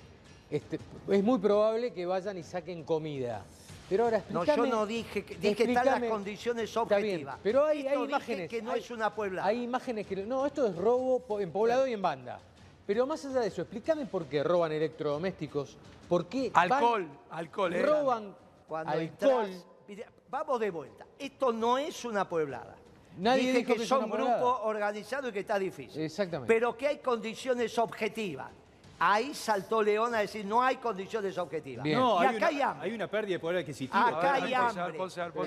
[0.49, 0.79] Este,
[1.10, 3.43] es muy probable que vayan y saquen comida.
[3.88, 7.38] Pero ahora No, yo no dije que- dije que están las condiciones bien, objetivas.
[7.43, 8.49] pero hay, Esto hay dije imágenes.
[8.49, 9.45] que no hay- es una puebla.
[9.45, 10.15] Hay imágenes que.
[10.17, 12.39] No, esto es robo en poblado y en banda.
[12.89, 15.78] Pero más allá de eso, explícame por qué roban electrodomésticos.
[16.08, 17.82] ¿Por qué van- Alcohol, alcohol, eh.
[17.84, 18.36] roban
[18.67, 19.45] Cuando alcohol?
[19.88, 21.06] entras- vamos de vuelta.
[21.19, 22.75] Esto no es una pueblada.
[23.19, 26.02] Nadie Dije dijo que, que son grupos organizados y que está difícil.
[26.02, 26.52] Exactamente.
[26.52, 28.49] Pero que hay condiciones objetivas.
[28.99, 31.83] Ahí saltó León a decir no hay condiciones objetivas.
[31.83, 31.97] Bien.
[31.97, 32.89] No, y hay acá una, hay hambre.
[32.89, 33.97] hay una pérdida de poder adquisitivo.
[33.97, 34.97] Acá hay hambre.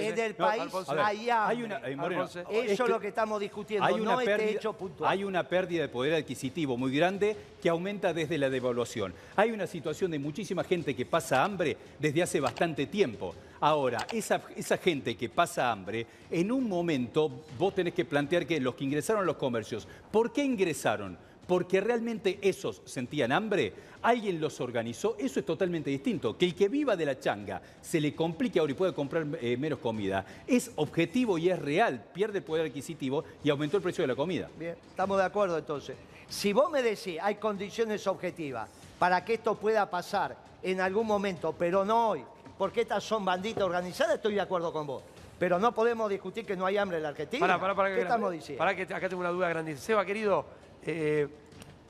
[0.01, 1.57] En el No, país hay hambre.
[1.57, 2.25] hay una, eh, Moreno.
[2.25, 5.11] Eso es, que lo que estamos discutiendo, hay una no este pérdida- hecho puntual.
[5.13, 9.13] Hay una pérdida de poder adquisitivo muy grande que aumenta desde la devaluación.
[9.37, 13.35] Hay una situación de muchísima gente que pasa hambre desde hace bastante tiempo.
[13.61, 18.59] Ahora, esa, esa gente que pasa hambre, en un momento vos tenés que plantear que
[18.61, 21.17] los que ingresaron a los comercios, ¿por qué ingresaron?
[21.47, 26.37] Porque realmente esos sentían hambre, alguien los organizó, eso es totalmente distinto.
[26.39, 29.57] Que el que viva de la changa se le complique ahora y puede comprar eh,
[29.57, 34.03] menos comida, es objetivo y es real, pierde el poder adquisitivo y aumentó el precio
[34.03, 34.49] de la comida.
[34.59, 35.97] Bien, estamos de acuerdo entonces.
[36.29, 41.55] Si vos me decís, hay condiciones objetivas para que esto pueda pasar en algún momento,
[41.59, 42.25] pero no hoy,
[42.57, 45.03] porque estas son banditas organizadas, estoy de acuerdo con vos.
[45.39, 47.59] Pero no podemos discutir que no hay hambre en la Argentina.
[47.59, 48.59] ¿Qué que- estamos diciendo?
[48.59, 49.85] Pará que acá tengo una duda grandísima.
[49.85, 50.47] Seba, querido,
[50.87, 51.29] eh,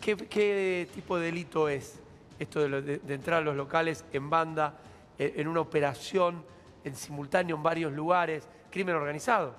[0.01, 1.99] ¿qué, qué tipo de delito es
[2.39, 4.75] esto de, lo- de- de entrar a los locales en banda,
[5.19, 6.43] eh, en una operación,
[6.85, 8.45] en simultáneo en varios lugares?
[8.71, 9.55] ¿Crimen organizado?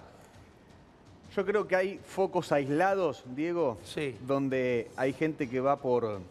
[1.36, 4.16] Yo creo que hay focos aislados, Diego, Sí.
[4.22, 6.22] donde hay gente que va por.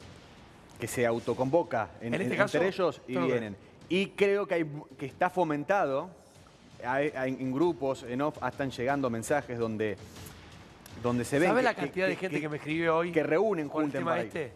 [0.78, 3.56] que se autoconvoca en- En este en- caso, entre ellos y vienen.
[3.88, 4.66] Y creo que, hay,
[4.98, 6.10] que está fomentado,
[6.84, 9.96] hay- hay- en grupos, en off, están llegando mensajes donde,
[11.02, 11.48] donde se ven.
[11.48, 13.12] ¿Sabes que- la cantidad de gente que, me escribió hoy?
[13.12, 14.28] que reúnen, con el junten tema para ahí.
[14.28, 14.52] este?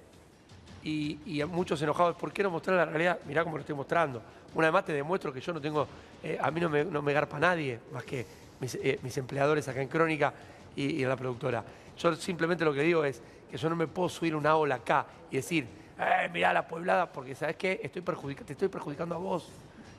[0.85, 3.19] Y, muchos enojados, ¿por qué no mostrar la realidad?
[3.27, 4.23] Mirá cómo lo estoy mostrando.
[4.55, 5.87] Una vez más te demuestro que yo no tengo,
[6.23, 8.25] eh, a mí no me, no me garpa nadie, más que
[8.61, 10.33] mis, eh, mis empleadores acá en Crónica
[10.77, 11.65] y, y en la productora.
[11.99, 15.07] Yo simplemente lo que digo es que yo no me puedo subir una ola acá
[15.31, 15.67] y decir,
[15.99, 17.81] eh, mirá la pueblada, porque ¿sabes qué?
[17.83, 19.49] Estoy te estoy perjudicando a vos.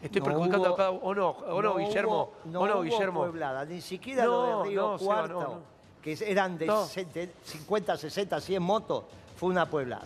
[0.02, 2.74] Estoy No perjudicando hubo- a cada o no, o no, Guillermo, hubo- no o no,
[2.76, 3.20] hubo Guillermo.
[3.22, 5.77] pueblada, ni siquiera No, lo de Río Seba, Cuarto, no, no.
[6.02, 6.86] Que eran de No.
[6.86, 9.04] sete- 50, 60, 100 motos,
[9.36, 10.06] fue una pueblada.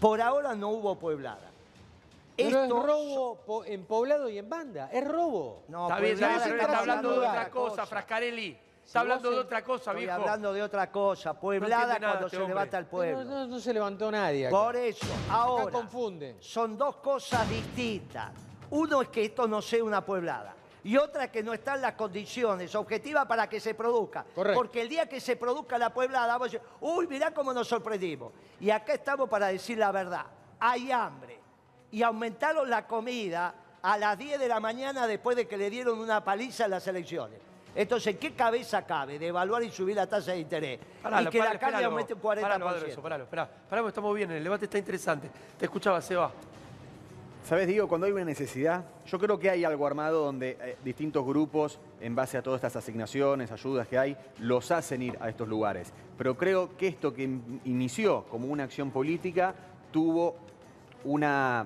[0.00, 1.50] Por ahora no hubo pueblada.
[2.36, 4.88] Pero Esto- es robo po- en poblado y en banda.
[4.92, 5.62] Es robo.
[5.68, 8.50] No, Está bien, está hablando de otra cosa, Frascarelli.
[8.50, 10.20] Está Si hablando de otra cosa, Estoy viejo.
[10.20, 11.34] hablando de otra cosa.
[11.34, 12.54] Pueblada nada cuando este se hombre.
[12.54, 13.24] levanta el pueblo.
[13.24, 14.56] No, no- no se levantó nadie acá.
[14.56, 16.36] Por eso, ahora, Acá confunden.
[16.40, 18.30] son dos cosas distintas.
[18.70, 20.54] Uno es que esto no sea una pueblada.
[20.84, 24.24] Y otra que no están las condiciones objetivas para que se produzca.
[24.34, 24.58] Correcto.
[24.58, 27.68] Porque el día que se produzca la pueblada, vamos a decir, uy, mirá cómo nos
[27.68, 28.32] sorprendimos.
[28.60, 30.26] Y acá estamos para decir la verdad.
[30.60, 31.38] Hay hambre.
[31.90, 35.98] Y aumentaron la comida a las 10 de la mañana después de que le dieron
[35.98, 37.40] una paliza en las elecciones.
[37.74, 40.80] Entonces, ¿qué cabeza cabe de evaluar y subir la tasa de interés?
[41.02, 41.86] Paralo, y que paralo, la esperalo.
[41.86, 42.40] aumente un 40%.
[42.40, 45.30] Paralo, Adro, eso, paralo, porque estamos bien, el debate está interesante.
[45.56, 46.32] Te escuchaba, Seba.
[47.48, 47.88] ¿Sabes, Diego?
[47.88, 52.14] Cuando hay una necesidad, yo creo que hay algo armado donde eh, distintos grupos, en
[52.14, 55.90] base a todas estas asignaciones, ayudas que hay, los hacen ir a estos lugares.
[56.18, 59.54] Pero creo que esto que in- inició como una acción política
[59.90, 60.36] tuvo
[61.04, 61.64] una,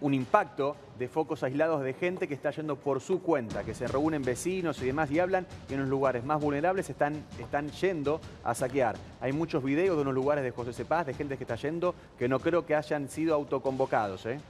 [0.00, 3.86] un impacto de focos aislados de gente que está yendo por su cuenta, que se
[3.86, 8.20] reúnen vecinos y demás y hablan y en los lugares más vulnerables están, están yendo
[8.42, 8.96] a saquear.
[9.20, 12.28] Hay muchos videos de unos lugares de José Cepaz, de gente que está yendo, que
[12.28, 14.26] no creo que hayan sido autoconvocados.
[14.26, 14.40] ¿eh?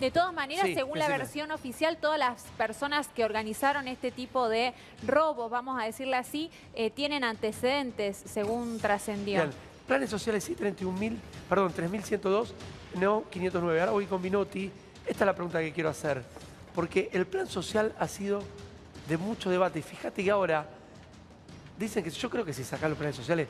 [0.00, 4.48] De todas maneras, Sí, según la versión oficial, todas las personas que organizaron este tipo
[4.48, 4.74] de
[5.06, 9.42] robos, vamos a decirle así, eh, tienen antecedentes, según trascendió.
[9.42, 9.50] Bien.
[9.86, 11.16] Planes sociales sí, 31.000,
[11.48, 12.52] perdón, 3.102,
[12.98, 13.80] no, 509.
[13.80, 14.70] Ahora voy con Minotti.
[15.06, 16.22] Esta es la pregunta que quiero hacer.
[16.74, 18.42] Porque el plan social ha sido
[19.08, 19.78] de mucho debate.
[19.78, 20.68] Y fíjate que ahora
[21.78, 23.48] dicen que yo creo que si sacan los planes sociales,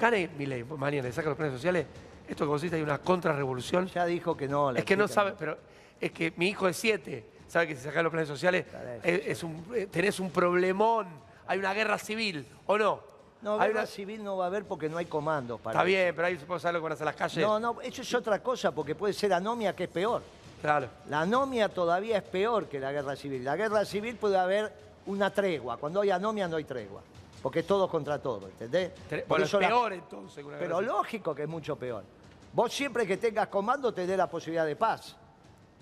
[0.00, 1.86] gane mi ley, mañana le sacan los planes sociales,
[2.28, 3.88] esto que consiste en una contrarrevolución.
[3.88, 4.72] Ya dijo que no.
[4.72, 5.58] la Es que no sabe, pero
[6.02, 8.66] es que mi hijo de siete sabe que si sacan los planes sociales
[9.04, 11.06] es, es un, eh, tenés un problemón,
[11.46, 13.00] hay una guerra civil, ¿o no?
[13.40, 15.86] No, guerra una- civil no va a haber porque no hay comandos para Está eso.
[15.86, 17.44] bien, pero ahí se puede saber lo que van a hacer las calles.
[17.46, 20.22] No, no, eso es otra cosa porque puede ser anomia que es peor.
[20.60, 20.88] Claro.
[21.08, 23.44] La anomia todavía es peor que la guerra civil.
[23.44, 24.72] La guerra civil puede haber
[25.06, 25.76] una tregua.
[25.76, 27.00] Cuando hay anomia no hay tregua.
[27.42, 28.90] Porque es todo contra todo, ¿entendés?
[29.08, 30.44] Por Bueno, es eso la- peor entonces.
[30.60, 32.04] Pero lógico que es mucho peor.
[32.52, 35.16] Vos siempre que tengas comando te dé la posibilidad de paz.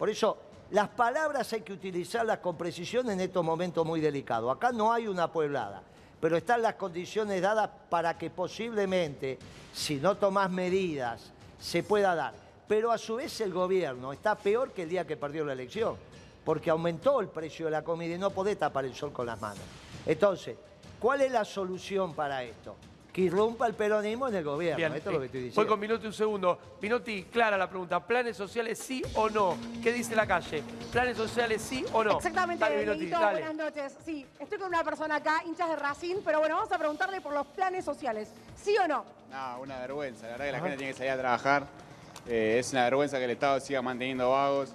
[0.00, 0.38] Por eso,
[0.70, 4.50] las palabras hay que utilizarlas con precisión en estos momentos muy delicados.
[4.50, 5.82] Acá no hay una pueblada,
[6.18, 9.38] pero están las condiciones dadas para que posiblemente,
[9.74, 12.32] si no tomás medidas, se pueda dar.
[12.66, 15.96] Pero a su vez el gobierno está peor que el día que perdió la elección,
[16.46, 19.38] porque aumentó el precio de la comida y no podés tapar el sol con las
[19.38, 19.60] manos.
[20.06, 20.56] Entonces,
[20.98, 22.74] ¿cuál es la solución para esto?
[23.12, 24.76] Que irrumpa el peronismo en el gobierno.
[24.76, 25.60] Bien, Esto es lo que estoy eh, diciendo.
[25.62, 26.58] voy con Minotti un segundo.
[26.80, 27.98] Minotti, clara la pregunta.
[28.06, 29.56] ¿Planes sociales sí o no?
[29.82, 30.62] ¿Qué dice la calle?
[30.92, 32.16] ¿Planes sociales sí o no?
[32.18, 33.40] Exactamente, Dale, dale.
[33.40, 33.96] buenas noches.
[34.04, 37.32] Sí, estoy con una persona acá, hinchas de Racing, pero bueno, vamos a preguntarle por
[37.32, 38.32] los planes sociales.
[38.54, 39.04] ¿Sí o no?
[39.30, 40.26] No, una vergüenza.
[40.26, 41.66] La verdad que la gente tiene que salir a trabajar.
[42.28, 44.72] Eh, es una vergüenza que el Estado siga manteniendo vagos.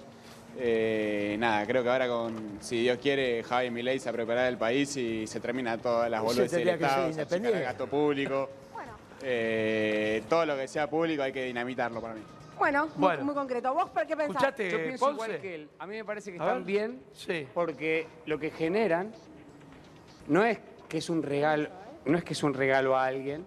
[0.58, 4.96] Eh, nada, creo que ahora con, si Dios quiere, Javi Milei se preparará el país
[4.96, 8.48] y se termina todas las boludeces del Estado, se el gasto público.
[8.72, 8.92] Bueno,
[9.22, 12.22] Eh, todo lo que sea público hay que dinamitarlo para mí.
[12.58, 13.24] bueno, muy, Bueno.
[13.24, 13.74] muy concreto.
[13.74, 14.36] ¿Vos por qué pensás?
[14.36, 15.24] Escuchate, Yo pienso Ponce.
[15.24, 15.68] igual que él.
[15.78, 17.46] A mí me parece que están bien Sí.
[17.52, 19.12] porque lo que generan
[20.26, 21.68] no es que es un regalo,
[22.06, 23.44] no es que es un regalo a alguien,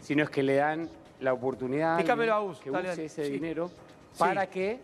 [0.00, 0.88] sino es que le dan
[1.20, 2.14] la oportunidad a alguien a
[2.62, 3.04] que dale, use dale.
[3.06, 3.32] ese Sí.
[3.32, 3.68] dinero
[4.12, 4.18] Sí.
[4.18, 4.78] para que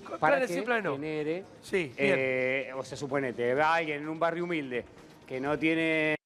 [0.00, 0.92] para Planes que planes no.
[0.94, 4.84] genere Sí, eh, o sea, suponete, va alguien en un barrio humilde
[5.26, 6.16] que no tiene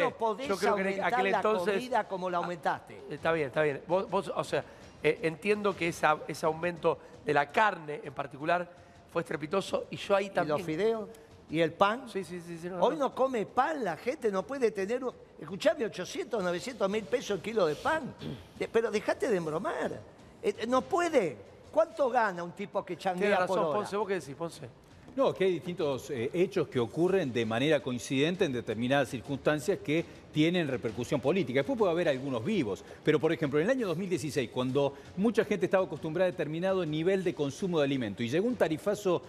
[0.00, 3.00] No podés Yo creo que en aquel la entonces- comida como la aumentaste.
[3.10, 3.82] Está bien, está bien.
[3.86, 4.62] Vos, vos, o sea,
[5.02, 8.70] eh, entiendo que esa- ese aumento de la carne en particular
[9.12, 10.58] fue estrepitoso y yo ahí ¿Y también.
[10.58, 11.08] los fideos?
[11.48, 12.08] ¿Y el pan?
[12.10, 12.58] Sí, sí, sí.
[12.58, 13.08] sí, no, Hoy no.
[13.08, 17.42] no come pan, la gente no puede tener, un- escuchame, 800, 900 mil pesos el
[17.42, 18.14] kilo de pan.
[18.58, 20.00] De- pero dejate de embromar.
[20.42, 21.36] Eh, eh, no puede.
[21.72, 23.78] ¿Cuánto gana un tipo que changuea por razón, hora?
[23.78, 23.96] Ponce.
[23.96, 24.68] ¿Vos qué decís, Ponce?
[25.14, 30.04] No, que hay distintos eh, hechos que ocurren de manera coincidente en determinadas circunstancias que
[30.30, 31.60] tienen repercusión política.
[31.60, 35.64] Después puede haber algunos vivos, pero por ejemplo, en el año 2016, cuando mucha gente
[35.66, 39.22] estaba acostumbrada a determinado nivel de consumo de alimento y llegó un tarifazo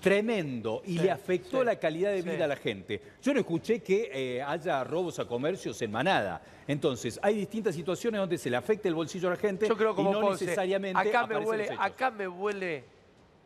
[0.00, 2.28] tremendo y Sí, le afectó sí, la calidad de sí.
[2.28, 3.00] vida a la gente.
[3.22, 6.40] Yo no escuché que eh, haya robos a comercios en manada.
[6.66, 9.94] Entonces, hay distintas situaciones donde se le afecta el bolsillo a la gente Yo creo
[9.94, 10.44] como y no Ponce.
[10.44, 12.84] necesariamente acá me huele, acá me huele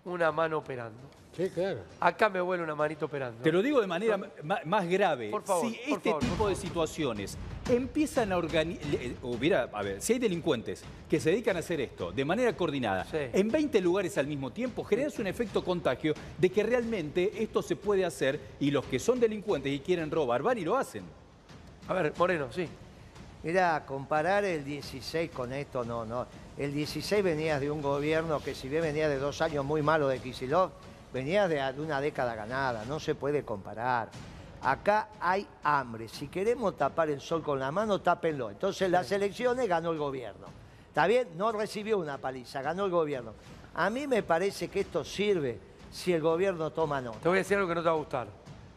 [0.05, 0.99] una mano operando.
[1.37, 1.81] Sí, claro.
[1.99, 3.43] Acá me huele una manito operando.
[3.43, 5.31] Te lo digo de manera ma- más grave.
[5.31, 8.88] Por favor, si por este favor, por tipo de situaciones empiezan a organizar,
[9.22, 13.05] hubiera, a ver, si hay delincuentes que se dedican a hacer esto de manera coordinada
[13.05, 13.18] Sí.
[13.33, 17.77] en 20 lugares al mismo tiempo, generas un efecto contagio de que realmente esto se
[17.77, 21.05] puede hacer y los que son delincuentes y quieren robar van y lo hacen.
[21.88, 22.68] A ver, Moreno, sí.
[23.42, 26.27] Mira, comparar el 16 con esto, no, no.
[26.57, 30.11] El 16 venías de un gobierno que si bien venía de dos años muy malos
[30.11, 30.70] de Kicillof,
[31.12, 34.11] venía de, de una década ganada, no se puede comparar.
[34.62, 36.09] Acá hay hambre.
[36.09, 38.51] Si queremos tapar el sol con la mano, tápenlo.
[38.51, 40.46] Entonces las elecciones ganó el gobierno.
[40.88, 41.29] ¿Está bien?
[41.37, 43.33] No recibió una paliza, ganó el gobierno.
[43.75, 45.59] A mí me parece que esto sirve
[45.90, 47.18] si el gobierno toma nota.
[47.20, 48.29] Te voy a decir algo que no te va a gustar.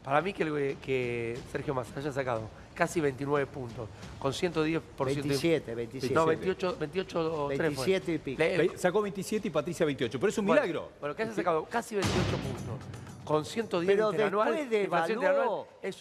[0.04, 2.42] Para mí que, el- que Sergio Massa haya sacado
[2.74, 3.88] casi 29 puntos,
[4.20, 4.82] con 110%.
[5.06, 6.14] 27, 27.
[6.14, 7.86] No, 28, 28 o 3 fue.
[7.86, 8.40] 27 y pico.
[8.44, 10.90] Le- Sacó 27 y Patricia 28, pero es un bueno, milagro.
[11.00, 12.86] Bueno, que haya sacado casi 28 puntos,
[13.26, 14.24] con 110 Pero de es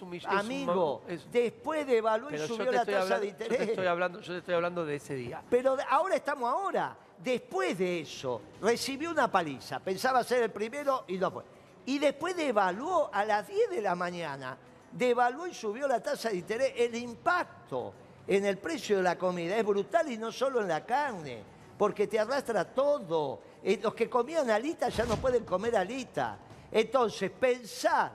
[0.02, 3.30] un mill- es un amigo, es- después de evaluó y subió la tasa hablando- de
[3.32, 3.68] Yo te interés.
[3.70, 5.42] estoy hablando, yo te estoy hablando de ese día.
[5.50, 6.96] Pero de- ahora estamos ahora.
[7.18, 9.80] Después de eso, recibió una paliza.
[9.80, 11.44] Pensaba ser el primero y no fue.
[11.86, 14.56] Y después devaluó a las 10 de la mañana,
[14.92, 16.72] devaluó y subió la tasa de interés.
[16.76, 17.92] El impacto
[18.26, 21.42] en el precio de la comida es brutal y no solo en la carne,
[21.78, 23.40] porque te arrastra todo.
[23.62, 26.36] Eh, los que comían alita ya no pueden comer alita.
[26.74, 28.10] Entonces, pensar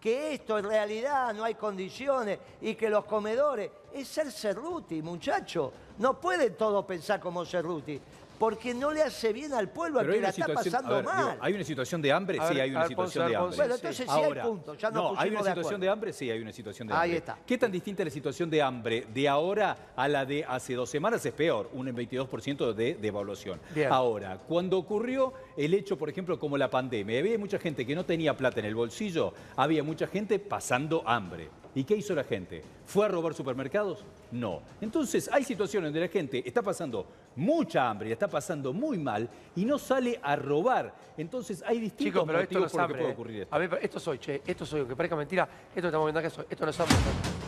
[0.00, 5.70] que esto en realidad no hay condiciones y que los comedores es ser Cerruti, muchacho.
[5.98, 8.00] No pueden todos pensar como Cerruti,
[8.38, 11.10] porque no le hace bien al pueblo al Pero hay que la está pasando digo,
[11.12, 11.38] mal.
[11.40, 12.38] ¿hay una situación de hambre?
[12.48, 13.56] Sí, hay una ver, situación Ponce, de hambre.
[13.56, 14.32] Bueno, entonces sí hay
[14.78, 15.78] ya nos no, hay una de situación acuerdo.
[15.78, 17.16] de hambre, sí hay una situación de Ahí hambre.
[17.18, 17.38] está.
[17.46, 20.88] ¿Qué tan distinta es la situación de hambre de ahora a la de hace dos
[20.88, 21.24] semanas?
[21.26, 23.60] Es peor, un 22% de devaluación.
[23.90, 28.04] Ahora, cuando ocurrió el hecho, por ejemplo, como la pandemia, había mucha gente que no
[28.04, 31.48] tenía plata en el bolsillo, había mucha gente pasando hambre.
[31.78, 32.60] ¿Y qué hizo la gente?
[32.86, 34.04] ¿Fue a robar supermercados?
[34.32, 34.62] No.
[34.80, 39.64] Entonces, hay situaciones donde la gente está pasando mucha hambre, está pasando muy mal y
[39.64, 40.92] no sale a robar.
[41.16, 42.98] Entonces, hay distintos Chicos, pero esto no por que hambre.
[42.98, 43.54] puede ocurrir esto.
[43.54, 46.64] A ver, esto soy, che, esto soy, aunque parezca mentira, esto estamos viendo acá, esto
[46.64, 46.96] no es hambre.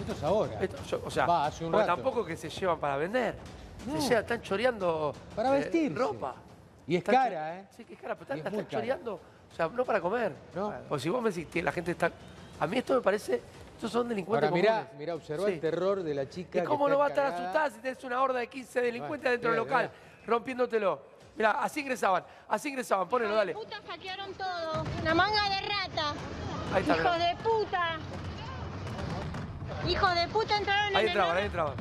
[0.01, 0.61] Esto es ahora.
[0.62, 1.97] Esto, yo- o sea, Va, hace un porque rato.
[2.01, 3.35] tampoco que se llevan para vender.
[3.85, 4.01] No.
[4.01, 5.99] Se llevan, están choreando Para eh, vestirse.
[5.99, 6.37] ropa.
[6.87, 7.64] Y es Están cara, ¿eh?
[7.77, 8.69] Sí, que es cara, pero están, es están cara.
[8.71, 9.14] choreando.
[9.53, 10.33] O sea, no para comer.
[10.55, 10.73] No.
[10.88, 12.12] Pues si vos me decís que la gente está...
[12.61, 13.40] A mí esto me parece...
[13.81, 14.99] Estos son delincuentes Ahora mirá, comunes.
[14.99, 15.14] mirá,
[15.47, 15.53] Sí.
[15.55, 16.59] el terror de la chica.
[16.59, 18.79] ¿Y que cómo está no va a estar asustada si tenés una horda de 15
[18.83, 19.90] delincuentes Bueno, dentro del mirá, local,
[20.27, 21.03] rompiéndotelo?
[21.35, 23.55] Mirá, así ingresaban, así ingresaban, ponelo, dale.
[23.55, 24.85] puta hackearon todo.
[25.01, 26.12] Una manga de rata.
[26.75, 27.19] Ahí está, Hijo mirá.
[27.27, 27.99] de puta.
[29.88, 31.47] Hijo de puta entraron Ahí en entraban, ahí el...
[31.47, 31.75] entraban.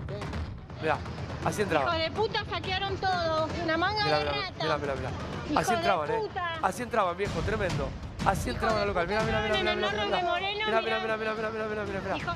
[0.82, 0.98] Mirá,
[1.44, 2.00] así Hijo entraban.
[2.00, 3.48] de puta hackearon todo.
[3.62, 4.64] Una manga Mirá, de mirá, rata.
[4.64, 5.10] mirá, mirá, mirá.
[5.50, 6.18] Hijo Así de entraban, eh.
[6.22, 6.54] puta.
[6.62, 7.90] Así entraban, viejo, tremendo.
[8.26, 9.08] Así al local.
[9.08, 9.22] Mirá.
[9.24, 11.18] Moreno, Mirá, mirá, mirá.
[11.18, 12.18] mirá, mirá, mirá, mirá, mirá, mirá, mirá.
[12.18, 12.34] Hijo-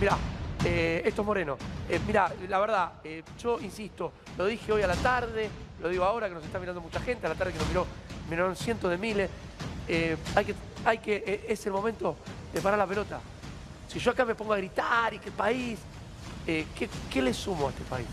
[0.00, 0.16] Mirá,
[0.64, 1.56] eh, esto es Moreno.
[1.88, 5.48] Eh, mirá, la verdad, eh, yo insisto, lo dije hoy a la tarde,
[5.80, 7.86] lo digo ahora que nos está mirando mucha gente, a la tarde que nos miró,
[8.28, 9.30] miraron cientos de miles.
[10.34, 12.16] Hay que, hay que, es el momento
[12.52, 13.20] de parar la pelota.
[13.88, 15.78] Si yo acá me pongo a gritar y el país,
[16.44, 16.66] ¿qué,
[17.10, 18.06] qué le sumo a este país?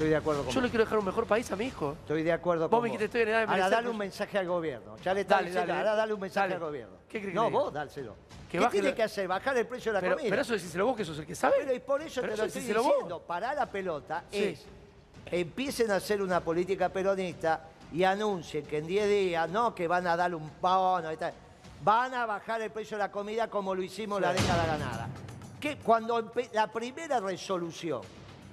[0.00, 1.92] Estoy de acuerdo con Yo le quiero dejar un mejor país a mi hijo.
[2.00, 3.98] Estoy de acuerdo Vos con me dijiste, estoy en edad de Ahora merecer, dale un
[3.98, 4.96] mensaje al gobierno.
[5.04, 5.78] Ya le está Dale, diciendo, dale.
[5.88, 6.54] ahora dale un mensaje Dale.
[6.54, 6.96] al gobierno.
[7.06, 8.14] ¿Qué que No, vos dálselo.
[8.50, 9.28] Que ¿Qué baje tiene la- que hacer?
[9.28, 10.30] Bajar el precio de la Pero, comida.
[10.30, 11.56] pero eso decíselo vos, que sos el que sabe.
[11.58, 12.92] Pero y por eso Pero te lo estoy decíselo vos.
[12.94, 13.20] diciendo.
[13.20, 14.42] Parar la pelota Sí.
[14.42, 14.64] es
[15.26, 20.06] empiecen a hacer una política peronista y anuncien que en 10 días, no que van
[20.06, 21.34] a dar un bono y tal,
[21.84, 25.08] van a bajar el precio de la comida como lo hicimos la década ganada.
[25.60, 28.00] Que cuando empe- la primera resolución,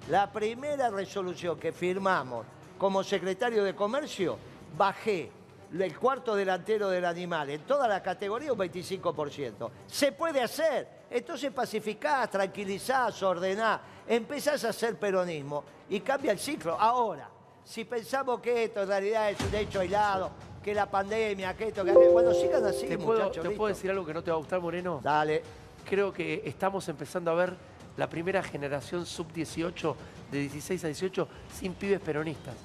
[0.09, 2.45] la primera resolución que firmamos
[2.77, 4.37] como secretario de Comercio,
[4.77, 5.31] bajé
[5.77, 9.69] el cuarto delantero del animal en toda la categoría un 25%.
[9.87, 10.87] Se puede hacer.
[11.09, 16.79] Entonces pacificás, tranquilizás, ordenás, empezás a hacer peronismo y cambia el ciclo.
[16.79, 17.29] Ahora,
[17.63, 20.31] si pensamos que esto en realidad es un hecho aislado,
[20.63, 22.11] que la pandemia, que esto, que aquello.
[22.11, 23.41] Bueno, sigan así, ¿Te puedo, muchachos.
[23.41, 23.57] ¿Te listo.
[23.57, 24.99] puedo decir algo que no te va a gustar, Moreno?
[25.01, 25.41] Dale.
[25.89, 27.53] Creo que estamos empezando a ver
[27.97, 29.95] la primera generación sub-18
[30.31, 32.55] de 16 a 18 sin pibes peronistas.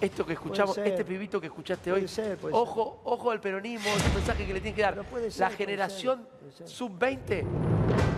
[0.00, 4.06] Esto que escuchamos, este pibito que escuchaste Puede hoy, ser, ojo, ojo al peronismo, es
[4.06, 5.02] un mensaje que le tiene que dar.
[5.04, 6.68] puede ser, la generación ser, puede ser.
[6.68, 7.44] sub-20,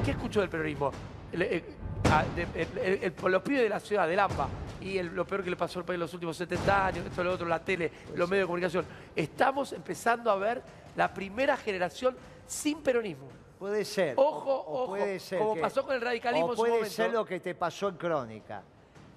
[0.05, 0.91] ¿qué escuchó del peronismo?
[1.33, 1.65] El- el-
[2.11, 4.49] ah, el- los pibes de la ciudad, del AMPA,
[4.83, 7.25] y el- lo peor que le pasó al país en los últimos 70 años, esto,
[7.25, 8.85] lo otro, la tele, los medios de comunicación.
[9.17, 10.63] Estamos empezando a ver
[10.97, 12.15] la primera generación
[12.47, 13.29] sin peronismo.
[13.61, 14.15] Puede ser.
[14.17, 16.73] Ojo, o ojo, puede ser como que- pasó con el radicalismo o en su puede
[16.73, 16.95] momento.
[16.95, 18.63] ser lo que te pasó en Crónica.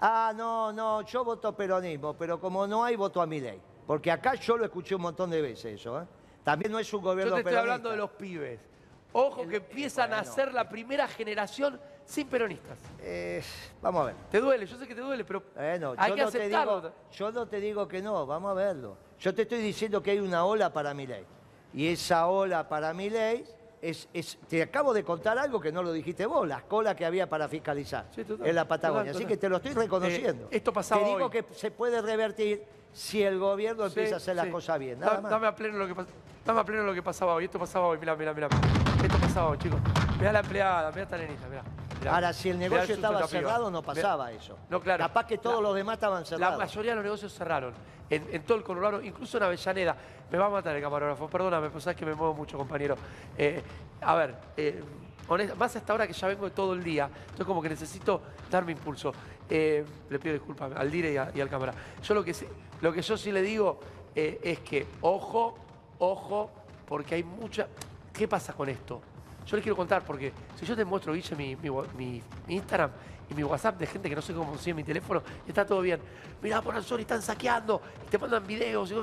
[0.01, 3.61] Ah, no, no, yo voto peronismo, pero como no hay, voto a mi ley.
[3.87, 6.05] Porque acá yo lo escuché un montón de veces eso, ¿eh?
[6.43, 7.73] También no es un Yo gobierno te estoy peronista.
[7.73, 8.59] hablando de los pibes.
[9.13, 12.77] Ojo que empiezan a ser la primera generación sin peronistas.
[12.99, 13.41] Eh,
[13.81, 14.15] vamos a ver.
[14.29, 16.81] Te duele, yo sé que te duele, pero Bueno, hay yo que no, te aceptarlo.
[16.81, 18.97] digo, yo no te digo que no, vamos a verlo.
[19.19, 21.25] Yo te estoy diciendo que hay una ola para mi ley.
[21.73, 23.45] Y esa ola para mi ley
[23.83, 27.05] es, es- Te acabo de contar algo que no lo dijiste vos, las colas que
[27.05, 29.11] había para fiscalizar total, en la Patagonia.
[29.11, 30.45] total, Así que te lo estoy reconociendo.
[30.45, 31.29] Eh, esto pasaba Te digo hoy.
[31.31, 34.51] que se puede revertir si el gobierno Sí, empieza a hacer las sí.
[34.51, 34.99] cosas bien.
[34.99, 35.31] Da- Nada más.
[35.31, 36.05] Dame a pleno lo que
[36.45, 37.45] Dame a pleno lo que pasaba hoy.
[37.45, 37.97] Esto pasaba hoy.
[37.97, 38.47] Mirá, mirá, mirá.
[39.03, 39.79] Esto pasaba hoy, chicos.
[40.19, 41.63] Mirá la empleada, mirá esta nenita, mirá.
[42.11, 44.57] Ahora, si el negocio estaba la cerrado, no pasaba eso.
[44.69, 45.03] No, claro.
[45.03, 46.57] Capaz que todos La- los demás estaban La cerrados.
[46.59, 47.73] mayoría de los negocios cerraron.
[48.09, 49.95] En, en todo el Colorado, incluso en Avellaneda.
[50.31, 52.95] Me va a matar el camarógrafo, perdóname, pues sabes que me muevo mucho, compañero.
[53.37, 53.61] Eh,
[54.01, 54.83] a ver, eh,
[55.27, 58.21] honest- más hasta ahora que ya vengo de todo el día, entonces como que necesito
[58.51, 59.13] darme impulso.
[59.49, 61.73] Eh, le pido disculpas al dire y, a- y al cámara.
[62.03, 62.35] Yo lo que,
[62.81, 63.79] lo que yo sí le digo
[64.15, 65.55] eh, es que, ojo,
[65.99, 66.49] ojo,
[66.87, 67.67] porque hay mucha...
[68.11, 69.01] ¿Qué pasa con esto?
[69.45, 72.55] Yo les quiero contar, porque si yo te muestro, Guille, mi, mi wa- mi- mi
[72.55, 72.91] Instagram
[73.29, 75.81] y mi WhatsApp de gente que no sé cómo consigue mi teléfono, y está todo
[75.81, 75.99] bien.
[76.41, 78.91] Mirá, por Anzori están saqueando, y te mandan videos.
[78.91, 78.95] y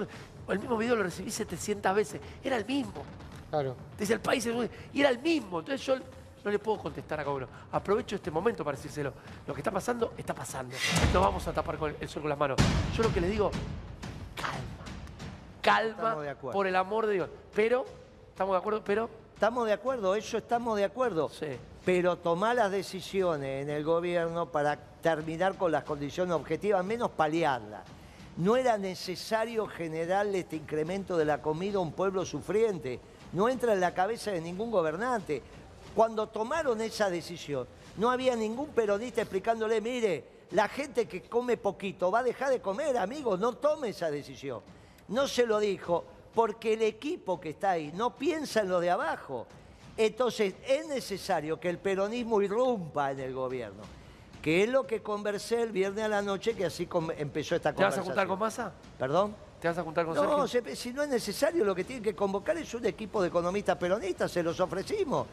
[0.52, 2.20] el mismo video lo recibí 700 veces.
[2.42, 3.02] Era el mismo.
[3.50, 3.76] Claro.
[3.98, 4.48] Desde el país,
[4.92, 5.60] y era el mismo.
[5.60, 5.96] Entonces yo
[6.44, 7.46] no le puedo contestar a cada uno.
[7.72, 9.12] Aprovecho este momento para decírselo.
[9.46, 10.74] Lo que está pasando, está pasando.
[11.12, 12.56] No vamos a tapar con el sol con las manos.
[12.96, 13.50] Yo lo que le digo,
[14.36, 15.94] calma.
[15.96, 16.14] Calma,
[16.52, 17.28] por el amor de Dios.
[17.54, 17.84] Pero,
[18.30, 18.82] ¿estamos de acuerdo?
[18.84, 21.30] Pero, Estamos de acuerdo, eso estamos de acuerdo.
[21.30, 21.46] sí.
[21.82, 27.80] Pero tomar las decisiones en el gobierno para terminar con las condiciones objetivas, menos paliarlas.
[28.36, 33.00] No era necesario generarle este incremento de la comida a un pueblo sufriente.
[33.32, 35.42] No entra en la cabeza de ningún gobernante.
[35.94, 42.10] Cuando tomaron esa decisión, no había ningún peronista explicándole, mire, la gente que come poquito
[42.10, 44.60] va a dejar de comer, amigos, no tome esa decisión.
[45.08, 48.90] No se lo dijo porque el equipo que está ahí no piensa en lo de
[48.90, 49.46] abajo.
[49.96, 53.82] Entonces es necesario que el peronismo irrumpa en el gobierno,
[54.40, 56.88] que es lo que conversé el viernes a la noche, que así
[57.18, 58.04] empezó esta ¿Te vas a conversación.
[58.06, 58.72] juntar con Massa?
[58.98, 59.34] ¿Perdón?
[59.60, 60.70] ¿Te vas a juntar con No, Sergio?
[60.70, 63.76] se- si no es necesario, lo que tienen que convocar es un equipo de economistas
[63.76, 65.26] peronistas, se los ofrecimos.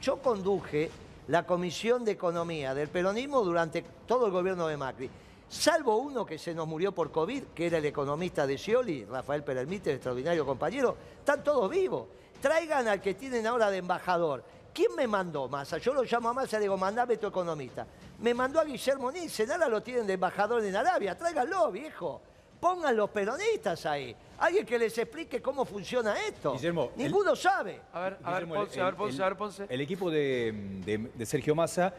[0.00, 0.88] Yo conduje
[1.26, 5.10] la Comisión de Economía del peronismo durante todo el gobierno de Macri,
[5.54, 9.44] salvo uno que se nos murió por COVID, que era el economista de Scioli, Rafael
[9.44, 12.06] Perelmite, extraordinario compañero, están todos vivos.
[12.40, 14.44] Traigan al que tienen ahora de embajador.
[14.74, 15.78] ¿Quién me mandó Massa?
[15.78, 17.86] Yo lo llamo a Massa y le digo, mandame tu economista.
[18.18, 21.16] Me mandó a Guillermo Nielsen, ahora lo tienen de embajador en Arabia.
[21.16, 22.20] Tráiganlo, viejo.
[22.60, 24.14] Pongan los peronistas ahí.
[24.38, 26.54] Alguien que les explique cómo funciona esto.
[26.54, 27.80] Guillermo, el- Ninguno sabe.
[27.92, 29.66] A ver, a ver, Guillermo, el- Ponce, a ver, el- Ponce, el- a ver, Ponce.
[29.68, 31.94] El equipo de, de- de Sergio Massa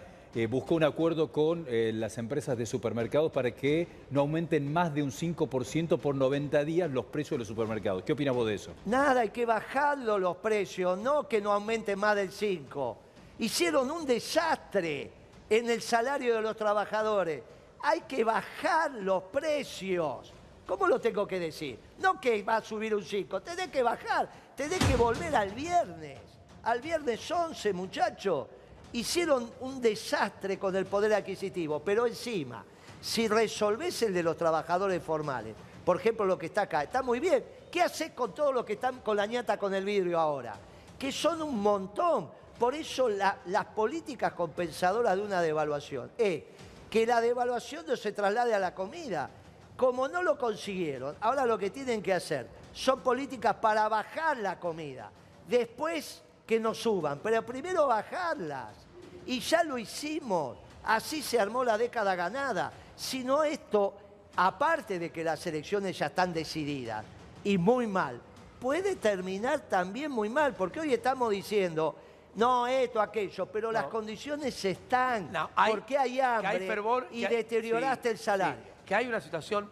[0.50, 5.02] buscó un acuerdo con eh, las empresas de supermercados para que no aumenten más de
[5.02, 8.04] un 5% por 90 días los precios de los supermercados.
[8.04, 8.72] ¿Qué opinas vos de eso?
[8.86, 12.98] Nada, hay que bajarlo los precios, no que no aumente más del 5.
[13.40, 15.10] Hicieron un desastre
[15.50, 17.42] en el salario de los trabajadores.
[17.82, 20.34] Hay que bajar los precios.
[20.68, 21.80] ¿Cómo lo tengo que decir?
[22.00, 26.20] No que va a subir un 5, tenés que bajar, tenés que volver al viernes.
[26.64, 28.48] Al viernes 11, muchachos.
[28.96, 32.64] Hicieron un desastre con el poder adquisitivo, pero encima,
[33.02, 35.54] si resolvés el de los trabajadores formales,
[35.84, 37.44] por ejemplo, lo que está acá, está muy bien.
[37.70, 40.56] ¿Qué haces con todos los que están con la ñata con el vidrio ahora?
[40.98, 42.30] Que son un montón.
[42.58, 46.44] Por eso la- las políticas compensadoras de una devaluación es
[46.90, 49.30] que la devaluación no se traslade a la comida.
[49.76, 54.58] Como no lo consiguieron, ahora lo que tienen que hacer son políticas para bajar la
[54.58, 55.12] comida.
[55.50, 58.85] Después que nos suban, pero primero bajarlas.
[59.28, 60.58] Y ya lo hicimos.
[60.84, 62.72] Así se armó la década ganada.
[62.96, 63.96] Si no esto,
[64.36, 67.04] aparte de que las elecciones ya están decididas
[67.44, 68.22] y muy mal,
[68.60, 71.96] puede terminar también muy mal, porque hoy estamos diciendo,
[72.36, 77.24] no, esto, aquello, pero las condiciones están, No, hay- porque hay hambre hay fervor, y
[77.26, 78.64] hay- deterioraste sí, el salario.
[78.64, 78.72] sí.
[78.86, 79.70] Que hay una situación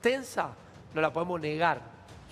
[0.00, 0.50] tensa,
[0.94, 1.80] no la podemos negar.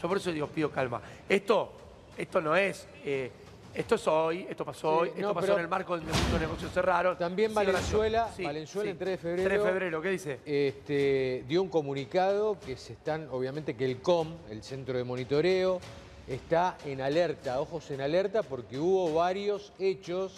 [0.01, 1.01] Yo por eso digo, pido calma.
[1.29, 1.73] Esto,
[2.17, 2.87] esto no es...
[3.05, 3.33] eh,
[3.75, 6.73] esto es hoy, esto pasó Sí, hoy, esto pasó en el marco de muchos negocios
[6.73, 7.19] cerrados.
[7.19, 8.31] También Valenzuela.
[8.35, 8.91] Sí, Valenzuela sí.
[8.93, 9.49] el 3 de febrero.
[9.49, 10.41] 3 de febrero, ¿qué dice?
[10.45, 15.81] Este, dio un comunicado que se están, obviamente que el COM, el centro de monitoreo,
[16.29, 20.37] está en alerta, ojos en alerta, porque hubo varios hechos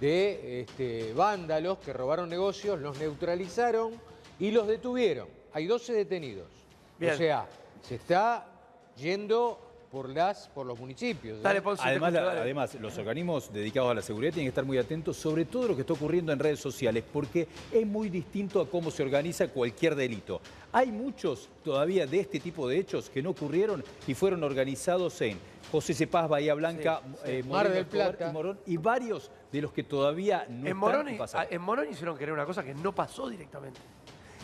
[0.00, 3.94] de este, vándalos que robaron negocios, los neutralizaron
[4.38, 5.28] y los detuvieron.
[5.52, 6.48] Hay 12 detenidos.
[6.98, 7.14] Bien.
[7.14, 7.46] O sea,
[7.82, 8.46] se está
[8.96, 9.65] yendo
[9.96, 11.40] por, las, por los municipios.
[11.40, 14.64] Dale, Ponce, te Además, la- además, los organismos dedicados a la seguridad tienen que estar
[14.66, 18.60] muy atentos sobre todo lo que está ocurriendo en redes sociales, porque es muy distinto
[18.60, 20.42] a cómo se organiza cualquier delito.
[20.72, 25.38] Hay muchos todavía de este tipo de hechos que no ocurrieron y fueron organizados en
[25.72, 28.28] José Cepaz, Bahía Blanca, eh, Mar Moreno del Plata.
[28.28, 32.18] y Morón, y varios de los que todavía no en, están Morón, en Morón hicieron
[32.18, 33.80] querer una cosa que no pasó directamente.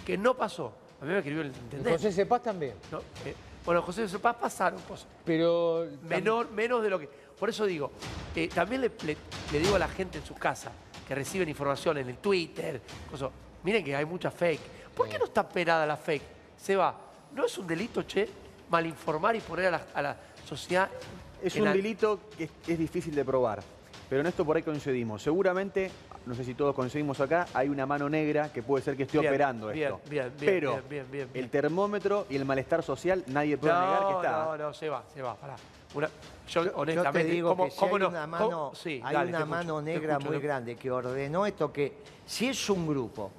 [0.06, 0.72] Que no pasó.
[1.02, 1.92] A mí me escribió el intendente.
[1.92, 2.72] José Cepaz también.
[2.90, 3.00] ¿no?
[3.26, 3.34] Eh,
[3.64, 5.06] bueno, José Cepaz pasaron cosas.
[5.24, 7.08] Pero Menor, menos de lo que.
[7.38, 7.90] Por eso digo,
[8.36, 9.16] eh, también le, le-
[9.52, 10.70] le digo a la gente en su casa
[11.06, 13.30] que reciben información en el Twitter, cosas,
[13.64, 14.60] miren que hay mucha fake.
[14.94, 16.22] ¿Por qué no está penada la fake?
[16.56, 16.94] Seba,
[17.34, 18.28] ¿no es un delito, che,
[18.70, 20.88] malinformar y poner a la, a la sociedad.
[21.42, 23.62] Es un delito que es difícil de probar,
[24.12, 25.22] pero en esto por ahí coincidimos.
[25.22, 25.90] Seguramente,
[26.26, 29.18] no sé si todos coincidimos acá, hay una mano negra que puede ser que esté
[29.18, 30.00] Bien, operando bien, esto.
[30.10, 31.44] bien, bien, pero bien, bien, bien, bien.
[31.46, 34.32] el termómetro y el malestar social nadie puede negar que está.
[34.44, 35.56] No, no, se va, se va, pará.
[35.94, 36.08] Una-
[36.46, 38.08] yo, Yo- Yo honestamente, te digo ¿cómo, que si cómo hay no?
[38.10, 41.72] una mano, Sí, hay dale, una mano escucho, negra escucho, muy grande que ordenó esto
[41.72, 41.94] que
[42.26, 43.30] si es un grupo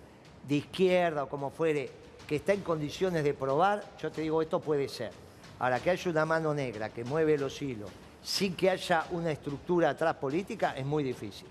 [0.48, 1.88] de izquierda o como fuere
[2.28, 5.12] que está en condiciones de probar, yo te digo esto puede ser.
[5.60, 7.92] Ahora que haya una mano negra que mueve los hilos
[8.24, 11.48] sin que haya una estructura atrás política es muy difícil.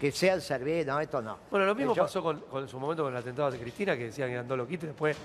[0.00, 1.38] Que sea el no, esto no.
[1.50, 3.96] Bueno, lo mismo Yo- pasó con, con- en su momento con el atentado de Cristina,
[3.96, 5.16] que decían que eran dos loquitos y después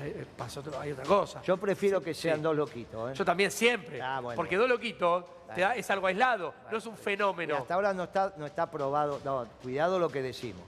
[0.00, 1.42] eh, pasó hay otra cosa.
[1.42, 2.42] Yo prefiero que sean sí.
[2.42, 3.10] dos loquitos.
[3.10, 3.14] ¿eh?
[3.14, 4.00] Yo también siempre.
[4.00, 4.36] Ah, bueno.
[4.36, 5.24] porque dos loquitos
[5.54, 7.56] te da- es algo aislado, no es un Y fenómeno.
[7.56, 9.20] hasta ahora no está, no está probado.
[9.22, 10.62] No, cuidado lo que decimos.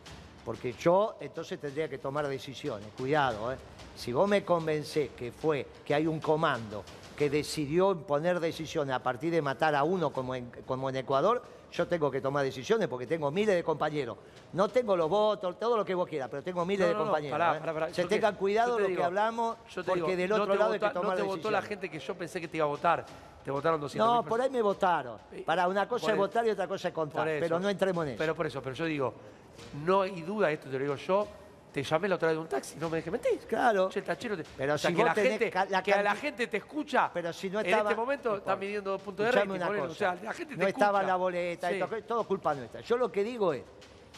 [0.44, 2.86] Porque yo entonces tendría que tomar decisiones.
[2.98, 3.56] Cuidado, ¿eh?
[3.96, 6.84] Si vos me convencés que fue, que hay un comando
[7.16, 11.42] que decidió imponer decisiones a partir de matar a uno como en, como en Ecuador,
[11.72, 14.16] yo tengo que tomar decisiones porque tengo miles de compañeros.
[14.52, 17.04] No tengo los votos, todo lo que vos quieras, pero tengo miles No, de no,
[17.04, 17.38] compañeros.
[17.38, 17.60] pará, ¿eh?
[17.60, 17.94] pará, pará.
[17.94, 19.56] Se Yo tengan cuidado te lo digo, que hablamos,
[19.86, 21.68] porque digo, del otro lado hay que tomar No te votó la decisiones.
[21.68, 23.04] gente que yo pensé que te iba a votar.
[23.44, 25.18] Te votaron 200 No, por ahí me votaron.
[25.44, 27.26] Para una cosa es votar y otra cosa es contar.
[27.26, 28.18] Pero no entremos en eso.
[28.18, 29.14] Pero por eso, pero yo digo,
[29.84, 31.26] no hay duda, esto te lo digo yo,
[31.74, 33.38] te llamé la otra vez de un taxi, no me dejé mentir.
[33.48, 33.88] Claro.
[33.90, 36.02] Che, tachero, te- Pero o sea, si que, vos la tenés gente, la que a
[36.04, 37.10] la gente te escucha.
[37.12, 39.50] Pero si no en estaba- este momento están midiendo dos puntos de rating.
[39.50, 39.82] una cosa.
[39.82, 41.06] O sea, la gente te no estaba escucha.
[41.12, 41.74] la boleta, Sí.
[41.80, 42.80] esto, todo culpa nuestra.
[42.80, 43.62] Yo lo que digo es,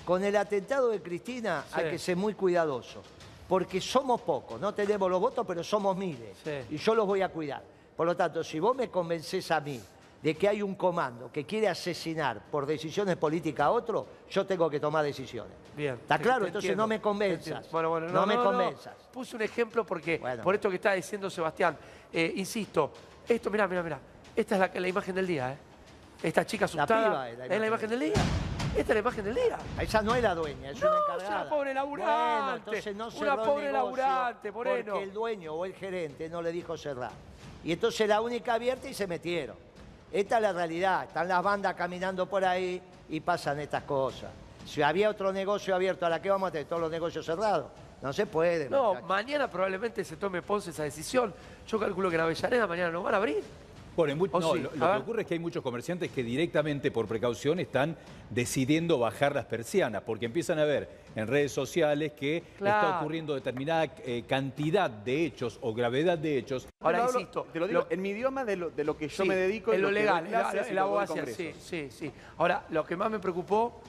[0.05, 1.81] con el atentado de Cristina Sí.
[1.81, 3.03] hay que ser muy cuidadoso,
[3.49, 6.75] porque somos pocos, no tenemos los votos, pero somos miles, Sí.
[6.75, 7.63] y yo los voy a cuidar.
[7.97, 9.81] Por lo tanto, si vos me convencés a mí
[10.23, 14.69] de que hay un comando que quiere asesinar por decisiones políticas a otro, yo tengo
[14.69, 15.53] que tomar decisiones.
[15.77, 15.95] Bien.
[15.95, 16.41] ¿Está claro?
[16.43, 17.47] te Entonces entiendo, no me convenzas.
[17.47, 17.69] entiendo.
[17.71, 18.95] Bueno, bueno, no, me convenzas.
[19.13, 20.43] Puse un ejemplo porque, Bueno.
[20.43, 21.77] por esto que está diciendo Sebastián,
[22.13, 22.93] eh, insisto,
[23.29, 23.99] esto, mira, mira, mira,
[24.35, 25.57] esta es la, la imagen del día, ¿eh?
[26.23, 27.29] Esta chica asustada.
[27.31, 28.15] es la es la imagen del día.
[28.75, 29.59] Esta es la imagen del día.
[29.81, 31.41] Esa no es la dueña, es No, una es encargada.
[31.43, 32.13] una pobre laburante.
[32.43, 34.93] Bueno, entonces no Una pobre laburante, Moreno.
[34.95, 37.13] Porque el dueño o el gerente no le dijo cerrar.
[37.65, 39.57] Y entonces la única abierta y se metieron.
[40.13, 41.05] Esta es la realidad.
[41.05, 44.31] Están las bandas caminando por ahí y pasan estas cosas.
[44.65, 47.67] Si había otro negocio abierto, ¿a la qué vamos a tener todos los negocios cerrados?
[48.03, 48.69] No se puede.
[48.69, 49.09] No, muchachos.
[49.09, 51.33] mañana probablemente se tome Ponce esa decisión.
[51.67, 53.43] Yo calculo que en Avellaneda mañana no van a abrir.
[53.97, 54.61] Bueno, en mu- ¿O no, sí?
[54.61, 57.97] lo, que ocurre es que hay muchos comerciantes que directamente por precaución están
[58.29, 62.89] decidiendo bajar las persianas, porque empiezan a ver en redes sociales que Claro.
[62.89, 66.69] está ocurriendo determinada eh, cantidad de hechos o gravedad de hechos.
[66.81, 69.09] Ahora, hablo- insisto, Te lo digo lo- en mi idioma de lo, de lo que
[69.09, 69.73] yo Sí, me dedico.
[69.73, 72.13] en lo legal, en la, la doy abogacía, sí, sí, sí.
[72.37, 73.81] Ahora, lo que más me preocupó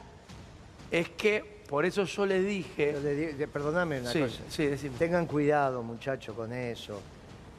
[0.90, 2.94] es que, por eso yo les dije...
[2.94, 4.42] Yo le di- de- Perdóname una Sí, cosa.
[4.48, 4.96] sí, decime.
[4.98, 7.02] Tengan cuidado, muchachos, con eso,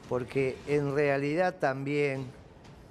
[0.08, 2.24] porque en realidad también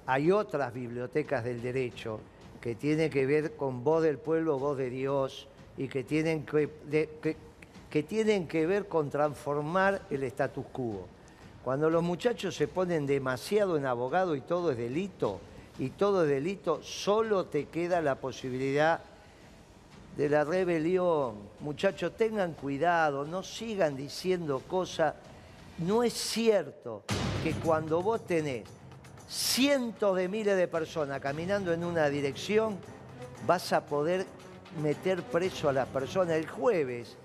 [0.08, 2.18] hay otras bibliotecas del derecho
[2.62, 5.46] que tienen que ver con voz del pueblo, voz de Dios,
[5.76, 6.70] y que tienen que,
[7.22, 7.36] que-
[7.90, 11.06] que tienen que ver con transformar el status quo.
[11.62, 15.40] Cuando los muchachos se ponen demasiado en abogado y todo es delito,
[15.78, 19.00] y todo es delito, solo te queda la posibilidad
[20.16, 21.34] de la rebelión.
[21.60, 25.14] Muchachos, tengan cuidado, no sigan diciendo cosas.
[25.78, 27.04] No es cierto
[27.44, 28.64] que cuando vos tenés
[29.28, 32.78] cientos de miles de personas caminando en una dirección,
[33.46, 34.26] vas a poder
[34.82, 36.36] meter preso a las personas.
[36.36, 37.16] El jueves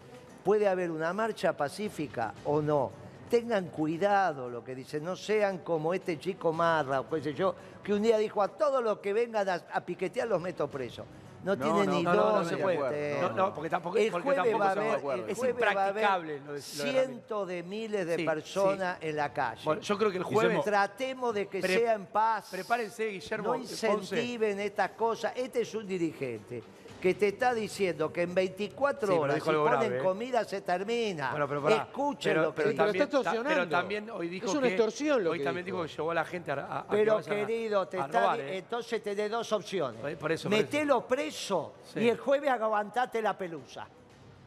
[0.44, 2.92] puede haber una marcha pacífica o no.
[3.30, 7.56] tengan cuidado lo que dicen, no sean como este chico Marra o qué sé yo,
[7.84, 11.06] que un día dijo a todos los que vengan a, a piquetear los meto presos.
[11.44, 12.78] No, No, tiene no, ni no, no, no se puede.
[12.80, 13.22] meter.
[13.22, 15.88] No, no, porque tampoco- el porque jueves tampoco va haber, el Es jueves va a
[15.88, 19.62] haber impracticable cientos de miles de Sí, personas en la calle.
[19.66, 22.48] Bueno, yo creo que el jueves- Guillermo, tratemos de que sea en paz.
[22.50, 23.50] Prepárense, Guillermo.
[23.50, 25.34] No incentiven estas cosas.
[25.36, 26.64] Este es un dirigente
[27.04, 30.02] que te está diciendo que en 24 Sí, pero horas si ponen grave, ¿eh?
[30.02, 31.32] comida se termina.
[31.32, 31.76] Bueno, pero pará.
[31.76, 33.50] Escuchen Pero- lo que pero también- está extorsionando.
[33.50, 35.84] Pero también hoy dijo Es una que- extorsión lo Hoy que también dijo.
[35.84, 38.22] dijo que llevó a la gente a, a- que Pero a- querido, te a está,
[38.22, 38.58] robar, di- ¿eh?
[38.60, 40.00] entonces tenés dos opciones.
[40.00, 42.00] Por- por eso, por Metelo preso Sí.
[42.00, 43.86] y el jueves aguantate la pelusa.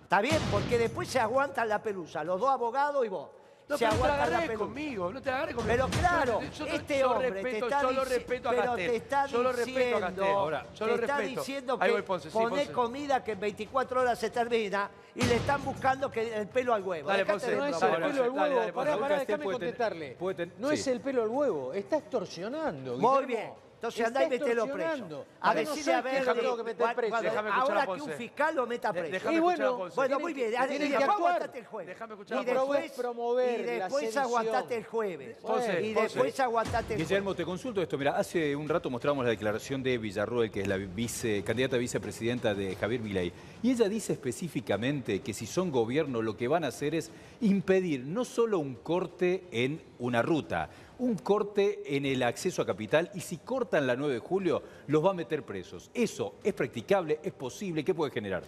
[0.05, 0.39] ¿Está bien?
[0.51, 3.29] Porque después se aguantan la pelusa, los dos abogados y vos.
[3.69, 5.75] No, se pero no te agarres conmigo, no te agarres conmigo.
[5.89, 8.62] Pero claro, Yo- yo- este yo hombre respeto, te está yo lo respeto a pero
[8.62, 8.91] Castel.
[8.91, 10.25] te está yo lo respeto a Castel.
[10.25, 11.41] Ahora, yo te lo está respeto.
[11.41, 12.73] diciendo que voy, Ponce, sí, poné Ponce.
[12.73, 16.83] comida que en 24 horas se termina y le están buscando que el pelo al
[16.85, 17.09] huevo.
[17.09, 17.57] Dale, Ponce.
[17.57, 18.57] No es el pelo al huevo.
[18.61, 20.17] dale, pará, pará, déjame contestarle.
[20.37, 20.75] ten- no sí.
[20.75, 22.97] es el pelo al huevo, está extorsionando.
[22.99, 23.27] Muy Guillermo.
[23.27, 23.66] bien.
[23.87, 25.26] Entonces andá y metelo preso.
[25.41, 27.22] A decirle a ver, es lo que tengo que meter preso.
[27.22, 29.12] Déjame escuchar a ahora que un fiscal lo meta preso.
[29.12, 29.97] déjame Y escuchar a bueno, Ponce.
[29.97, 31.12] Bueno, muy bien, y que después actuar.
[31.12, 31.89] aguantate el jueves.
[31.89, 33.62] Déjame escuchar y a Ponce.
[33.62, 35.37] y después aguantate el jueves.
[35.39, 37.37] Ponce, y después aguantate el Guillermo, jueves.
[37.37, 37.99] te consulto esto.
[37.99, 41.78] Mira, hace un rato mostramos la declaración de Villarroel, que es la vice, candidata a
[41.78, 43.32] vicepresidenta de Javier Milei.
[43.62, 47.11] Y ella dice específicamente que si son gobierno lo que van a hacer es
[47.41, 50.68] impedir no solo un corte en una ruta,
[50.99, 55.05] un corte en el acceso a capital y si cortan la 9 de julio los
[55.05, 55.91] va a meter presos.
[55.93, 57.21] ¿Eso es practicable?
[57.23, 57.85] ¿Es posible?
[57.85, 58.43] ¿Qué puede generar?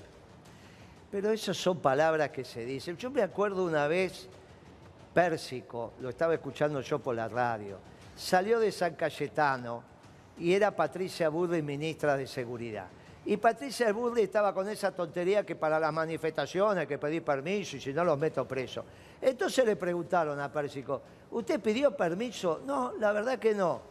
[1.10, 2.96] Pero esas son palabras que se dicen.
[2.96, 4.28] Yo me acuerdo una vez,
[5.12, 7.78] Pérsico, lo estaba escuchando yo por la radio,
[8.16, 9.82] salió de San Cayetano
[10.38, 12.88] y era Patricia Burley, ministra de Seguridad.
[13.28, 17.76] Y Patricia Burley estaba con esa tontería que para las manifestaciones hay que pedir permiso
[17.76, 18.82] y si no los meto preso.
[19.20, 21.02] Entonces le preguntaron a Pérsico,
[21.32, 22.62] ¿usted pidió permiso?
[22.64, 23.82] No, la verdad que no.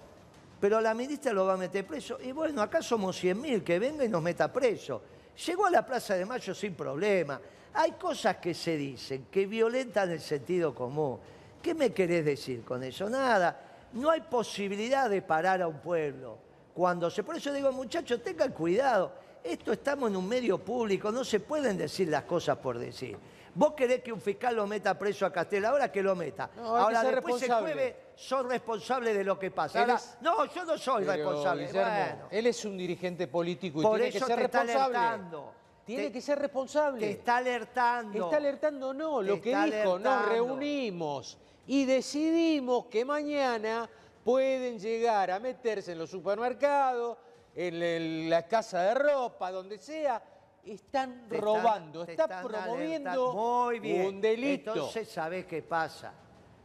[0.59, 2.17] Pero la ministra lo va a meter preso.
[2.19, 5.03] Y bueno, acá somos 100.000, que venga y nos meta preso.
[5.45, 7.39] Llegó a la Plaza de Mayo sin problema.
[7.75, 11.19] Hay cosas que se dicen que violentan el sentido común.
[11.61, 13.07] ¿Qué me querés decir con eso?
[13.07, 13.85] Nada.
[13.93, 16.39] No hay posibilidad de parar a un pueblo.
[16.73, 17.23] Cuando se...
[17.23, 19.26] Por eso digo, muchachos, tengan cuidado.
[19.47, 23.17] Esto estamos en un medio público, no se pueden decir las cosas por decir.
[23.55, 26.49] Vos querés que un fiscal lo meta preso a Castel, ahora que lo meta.
[26.57, 27.73] No, que ahora después responsable.
[27.73, 29.79] jueves son responsables de lo que pasa.
[29.83, 31.65] Él Ahora, es- no, yo no soy Pero, responsable.
[31.67, 34.63] Guillermo, Bueno, él es un dirigente político y por tiene que eso ser te está
[34.63, 34.97] responsable.
[34.97, 35.53] alertando.
[35.85, 36.99] Tiene Te- que ser responsable.
[36.99, 38.25] Te está alertando.
[38.25, 39.21] Está alertando, no.
[39.21, 40.29] Lo que está dijo, nos alertando.
[40.29, 43.89] reunimos y decidimos que mañana
[44.25, 47.17] pueden llegar a meterse en los supermercados,
[47.59, 50.21] en la casa de ropa, donde sea.
[50.63, 53.33] Están Te robando, están promoviendo alertando.
[53.33, 54.05] Muy bien.
[54.05, 54.73] un delito.
[54.73, 56.13] Entonces, ¿sabés qué pasa?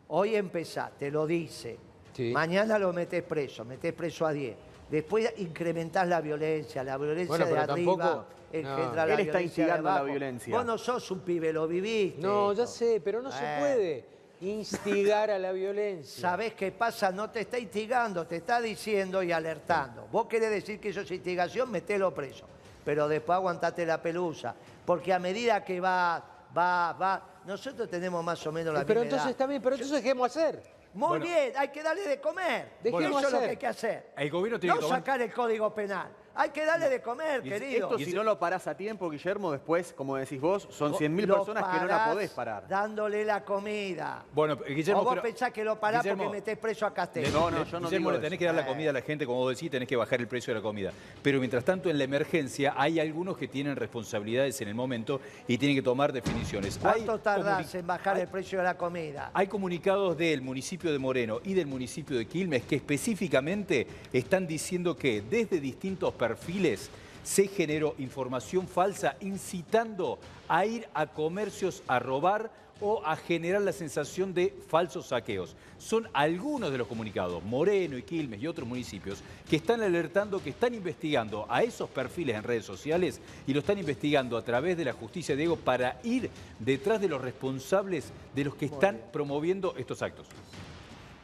[0.08, 1.78] Hoy empezás, te lo dice.
[2.12, 2.30] Sí.
[2.32, 4.56] Mañana lo metés preso, metés preso a 10.
[4.90, 8.94] Después incrementás la violencia, la violencia Bueno, de pero arriba tampoco- engendra no.
[8.96, 10.56] la Él está violencia de instigando la violencia.
[10.56, 12.20] Vos no sos un pibe, lo viviste.
[12.20, 14.11] no, ya sé, pero no se puede
[14.42, 16.20] instigar a la violencia.
[16.30, 17.10] ¿Sabés qué pasa?
[17.10, 20.06] No te está instigando, te está diciendo y alertando.
[20.10, 22.46] Vos querés decir que eso es instigación, metelo preso.
[22.84, 24.54] Pero después aguantate la pelusa.
[24.84, 26.22] Porque a medida que va,
[26.56, 29.30] va, va, nosotros tenemos más o menos la pero misma entonces edad.
[29.30, 30.62] está bien, pero entonces dejemos hacer.
[30.94, 31.24] Muy Bueno.
[31.24, 32.72] bien, hay que darle de comer.
[32.82, 33.40] Dejemos eso es lo hacer.
[33.44, 34.06] que hay que hacer.
[34.16, 36.08] El gobierno tiene no que tomar- sacar el código penal.
[36.34, 37.90] Hay que darle de comer, Y querido.
[37.90, 41.26] Esto, si no lo parás a tiempo, Guillermo, después, como decís vos, son Vos 100.000
[41.26, 42.66] lo personas que no la podés parar.
[42.68, 44.24] Dándole la comida.
[44.32, 47.30] Bueno, Guillermo, o vos pero- pensás que lo parás Guillermo, porque metés preso a Castel.
[47.32, 48.22] No, no, yo no Guillermo, digo le eso.
[48.24, 48.66] tenés que dar la Eh.
[48.66, 50.90] comida a la gente, como vos decís, tenés que bajar el precio de la comida.
[51.22, 55.58] Pero mientras tanto, en la emergencia, hay algunos que tienen responsabilidades en el momento y
[55.58, 56.78] tienen que tomar definiciones.
[56.78, 59.30] ¿Cuánto Hay tardás en bajar hay- el precio de la comida?
[59.34, 64.96] Hay comunicados del municipio de Moreno y del municipio de Quilmes que específicamente están diciendo
[64.96, 66.88] que desde distintos perfiles
[67.24, 72.48] se generó información falsa incitando a ir a comercios a robar
[72.80, 75.56] o a generar la sensación de falsos saqueos.
[75.78, 79.20] Son algunos de los comunicados, Moreno y Quilmes y otros municipios,
[79.50, 83.78] que están alertando, que están investigando a esos perfiles en redes sociales y lo están
[83.78, 88.54] investigando a través de la justicia, Diego, para ir detrás de los responsables de los
[88.54, 90.26] que están promoviendo estos actos.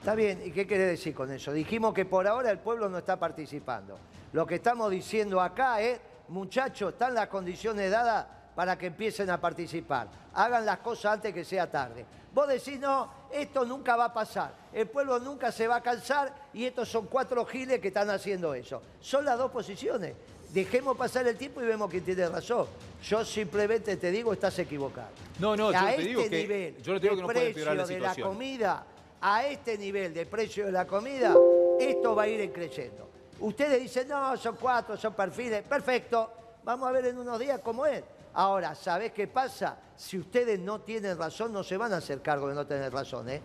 [0.00, 1.52] Está bien, ¿y qué quiere decir con eso?
[1.52, 3.96] Dijimos que por ahora el pueblo no está participando.
[4.32, 5.98] Lo que estamos diciendo acá es,
[6.28, 10.08] muchachos, están las condiciones dadas para que empiecen a participar.
[10.34, 12.04] Hagan las cosas antes que sea tarde.
[12.34, 14.52] Vos decís, no, esto nunca va a pasar.
[14.72, 18.52] El pueblo nunca se va a cansar y estos son cuatro giles que están haciendo
[18.54, 18.82] eso.
[19.00, 20.14] Son las dos posiciones.
[20.52, 22.66] dejemos pasar el tiempo y vemos quién tiene razón.
[23.02, 25.08] Yo simplemente te digo, estás equivocado.
[25.38, 27.26] No, no, yo a te este digo que- nivel yo no te digo que no
[27.26, 28.86] puede precio empeorar la de la comida,
[29.20, 31.42] a este nivel de precio de la comida,
[31.76, 33.07] esto va a ir creciendo.
[33.40, 35.62] Ustedes dicen, no, son cuatro, son perfiles.
[35.62, 36.32] Perfecto,
[36.64, 38.02] vamos a ver en unos días cómo es.
[38.34, 39.76] Ahora, ¿sabés qué pasa?
[39.96, 43.28] Si ustedes no tienen razón, no se van a hacer cargo de no tener razón,
[43.28, 43.40] ¿eh?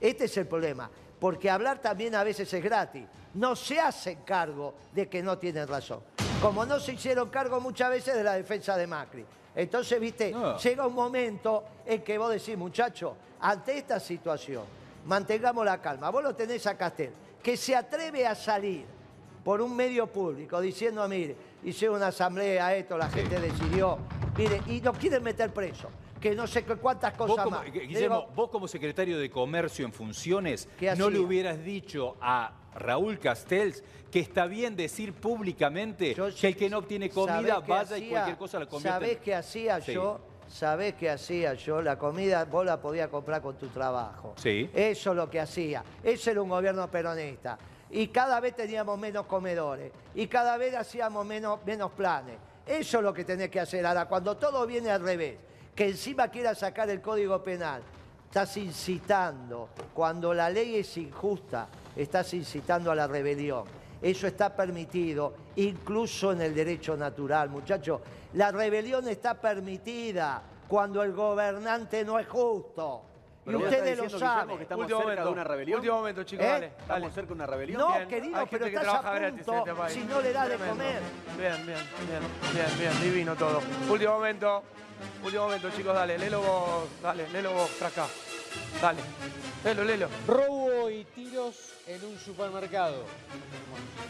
[0.00, 0.90] Este es el problema.
[1.18, 3.04] Porque hablar también a veces es gratis.
[3.34, 6.00] No se hacen cargo de que no tienen razón.
[6.42, 9.24] Como no se hicieron cargo muchas veces de la defensa de Macri.
[9.54, 10.58] Entonces, viste, No.
[10.58, 14.64] llega un momento en que vos decís, muchacho, ante esta situación,
[15.06, 16.10] mantengamos la calma.
[16.10, 18.84] Vos lo tenés a Castel, que se atreve a salir
[19.44, 23.98] por un medio público diciendo, mire, hice una asamblea, esto, la gente decidió,
[24.36, 25.88] mire, y nos quieren meter preso,
[26.20, 27.66] que no sé cuántas Vos cosas como, más.
[27.66, 31.62] Gu- Le Guillermo, digo, vos como secretario de Comercio en funciones, ¿Qué ¿no le hubieras
[31.62, 37.34] dicho a Raúl Castells que está bien decir públicamente que el que no obtiene comida
[37.60, 38.10] ¿sabés qué vaya y hacía?
[38.10, 39.92] cualquier cosa la convierte ¿Sabés qué hacía Sí.
[39.92, 40.20] yo?
[40.48, 41.82] ¿Sabés qué hacía yo?
[41.82, 44.34] La comida vos la podías comprar con tu trabajo.
[44.36, 44.70] Sí.
[44.74, 45.82] Eso es lo que hacía.
[46.02, 47.58] Ese era un gobierno peronista.
[47.94, 49.92] Y cada vez teníamos menos comedores.
[50.16, 52.36] Y cada vez hacíamos menos, menos planes.
[52.66, 53.86] Eso es lo que tenés que hacer.
[53.86, 55.36] Ahora, cuando todo viene al revés,
[55.76, 57.82] que encima quiera sacar el Código Penal,
[58.26, 59.68] estás incitando.
[59.94, 63.62] Cuando la ley es injusta, estás incitando a la rebelión.
[64.02, 68.00] Eso está permitido, incluso en el derecho natural, muchachos.
[68.32, 73.02] La rebelión está permitida cuando el gobernante no es justo.
[73.44, 74.56] Y Pero vos ustedes lo saben.
[74.56, 75.78] que estamos Último cerca momento, de una rebelión.
[75.78, 76.48] último momento, chicos, ¿Eh?
[76.48, 77.10] dale, ¿Estamos dale.
[77.14, 77.78] cerca de una rebelión?
[77.78, 79.92] No, Bien, querido, hay pero gente que estás a trabaja gratis en punto este país.
[79.94, 81.00] si no le da de comer.
[81.36, 81.78] Bien, bien,
[82.08, 82.22] bien,
[82.54, 83.60] bien, bien, divino todo.
[83.90, 84.62] Último momento,
[85.22, 88.06] último momento, chicos, dale, léelo vos, dale, léelo vos, fracá.
[88.80, 89.00] Dale,
[89.62, 90.08] léelo, léelo.
[90.26, 93.04] Robo y tiros en un supermercado.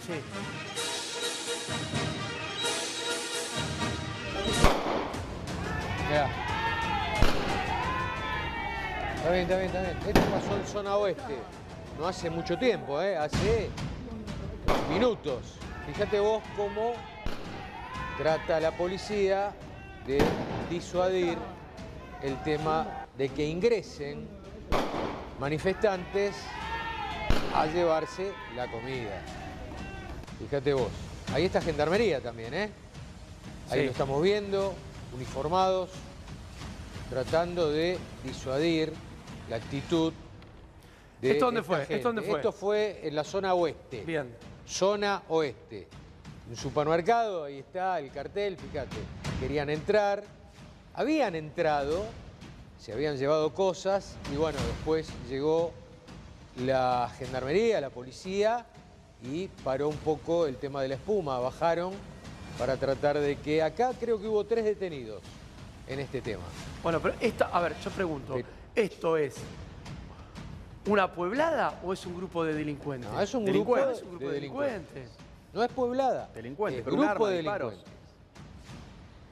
[0.06, 0.20] Sí.
[6.08, 6.53] Mirá.
[9.24, 9.96] Está bien, está bien, está bien.
[10.06, 11.38] Esto pasó en zona oeste.
[11.98, 13.16] No hace mucho tiempo, ¿eh?
[13.16, 13.70] Hace
[14.90, 15.54] minutos.
[15.86, 16.92] Fíjate vos cómo
[18.18, 19.52] trata la policía
[20.06, 20.22] de
[20.68, 21.38] disuadir
[22.22, 24.28] el tema de que ingresen
[25.40, 26.36] manifestantes
[27.54, 29.22] a llevarse la comida.
[30.38, 30.90] Fíjate vos.
[31.32, 32.70] Ahí está Gendarmería también, ¿eh?
[33.70, 33.84] Ahí Sí.
[33.86, 34.74] lo estamos viendo,
[35.14, 35.88] uniformados,
[37.08, 38.92] tratando de disuadir
[39.48, 40.12] la actitud
[41.20, 41.82] de ¿Esto dónde fue?
[41.82, 42.36] ¿Esto dónde fue?
[42.36, 44.02] Esto fue en la zona oeste.
[44.04, 44.34] Bien.
[44.66, 45.86] Zona oeste.
[46.50, 48.96] Un supermercado, ahí está el cartel, fíjate.
[49.40, 50.22] Querían entrar,
[50.94, 52.04] habían entrado,
[52.78, 55.72] se habían llevado cosas y bueno, después llegó
[56.64, 58.66] la gendarmería, la policía
[59.22, 61.38] y paró un poco el tema de la espuma.
[61.38, 61.94] Bajaron
[62.58, 65.22] para tratar de que acá creo que hubo tres detenidos
[65.88, 66.44] en este tema.
[66.82, 68.36] Bueno, pero esta, a ver, yo pregunto.
[68.74, 69.36] ¿Esto es
[70.86, 73.10] una pueblada o es un grupo de delincuentes?
[73.10, 74.94] No, es un grupo es un grupo de de delincuentes.
[74.94, 75.24] delincuentes.
[75.52, 76.30] No es pueblada.
[76.34, 77.70] Delincuentes, es pero un grupo arma, de disparos.
[77.72, 77.94] delincuentes.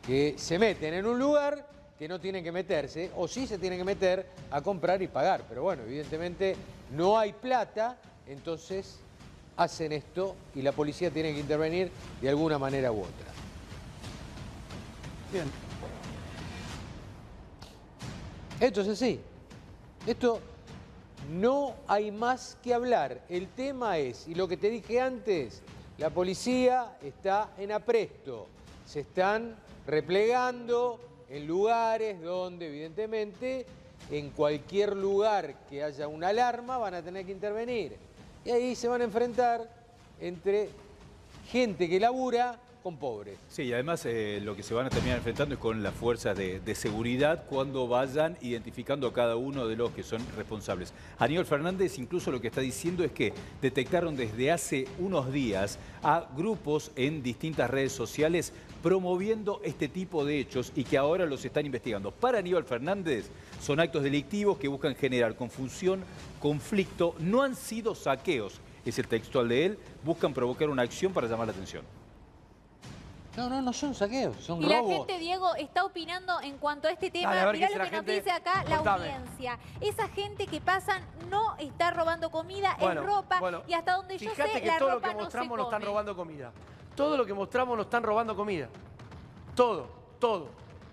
[0.06, 1.66] Que se meten en un lugar
[1.98, 5.44] que no tienen que meterse, o sí se tienen que meter a comprar y pagar.
[5.48, 6.56] Pero bueno, evidentemente
[6.90, 8.98] no hay plata, entonces
[9.56, 11.90] hacen esto y la policía tiene que intervenir
[12.20, 13.26] de alguna manera u otra.
[15.32, 15.44] Bien.
[18.58, 19.20] Esto es así.
[20.06, 20.40] Esto
[21.30, 23.20] no hay más que hablar.
[23.28, 25.62] El tema es, y lo que te dije antes,
[25.98, 28.48] la policía está en apresto.
[28.84, 30.98] Se están replegando
[31.30, 33.64] en lugares donde evidentemente
[34.10, 37.96] en cualquier lugar que haya una alarma van a tener que intervenir.
[38.44, 39.70] Y ahí se van a enfrentar
[40.20, 40.68] entre
[41.48, 43.38] gente que labura con pobres.
[43.48, 46.36] Sí, y además eh, lo que se van a terminar enfrentando es con las fuerzas
[46.36, 50.92] de, de seguridad cuando vayan identificando a cada uno de los que son responsables.
[51.18, 56.26] Aníbal Fernández incluso lo que está diciendo es que detectaron desde hace unos días a
[56.36, 58.52] grupos en distintas redes sociales
[58.82, 62.10] promoviendo este tipo de hechos y que ahora los están investigando.
[62.10, 63.30] Para Aníbal Fernández
[63.60, 66.00] son actos delictivos que buscan generar confusión,
[66.40, 71.28] conflicto, no han sido saqueos, es el textual de él, buscan provocar una acción para
[71.28, 72.01] llamar la atención.
[73.36, 74.92] No, no, no son saqueos, son Y la robos.
[75.06, 77.34] gente, Diego, está opinando en cuanto a este tema.
[77.34, 79.10] Dale, a Mirá lo que la nos dice acá la Contame.
[79.10, 79.58] audiencia.
[79.80, 83.40] Esa gente que pasan no está robando comida, Bueno, es ropa.
[83.40, 85.56] bueno, y hasta donde yo sé, que la todo lo ropa que no se mostramos
[85.58, 86.52] nos están robando comida.
[86.94, 88.68] Todo lo que mostramos nos están robando comida.
[89.54, 90.48] Todo, todo.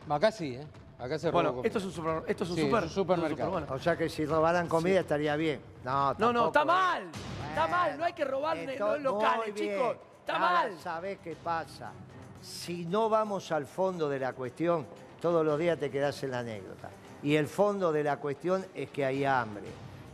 [0.10, 0.66] Acá sí, ¿eh?
[0.98, 2.96] Acá se robó Bueno, esto es un, super, esto es un Sí, super, es un
[2.96, 3.52] supermercado.
[3.52, 3.68] bueno.
[3.70, 5.62] O sea que si robaran comida estaría bien.
[5.84, 6.66] No, No, no, está ¿eh?
[6.66, 7.04] mal.
[7.50, 9.98] Está mal, no hay que robar Esto- los locales, chicos.
[10.22, 10.80] Está Ahora, mal.
[10.80, 11.92] ¿Sabés qué pasa?
[12.42, 14.86] Si no vamos al fondo de la cuestión,
[15.22, 16.90] todos los días te quedás en la anécdota.
[17.22, 19.66] Y el fondo de la cuestión es que hay hambre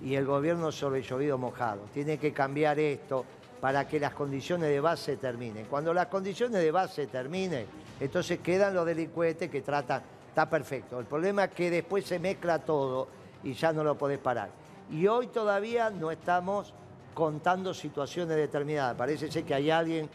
[0.02, 1.82] y el gobierno sobre llovido mojado.
[1.94, 3.26] Tiene que cambiar esto
[3.62, 5.66] para que las condiciones de base terminen.
[5.66, 7.66] Cuando las condiciones de base terminen,
[8.00, 11.00] entonces quedan los delincuentes que tratan, está perfecto.
[11.00, 13.08] El problema es que después se mezcla todo
[13.44, 14.50] y ya no lo podés parar.
[14.92, 16.74] Y hoy todavía no estamos
[17.14, 18.96] contando situaciones determinadas.
[18.96, 20.10] Parece que hay alguien,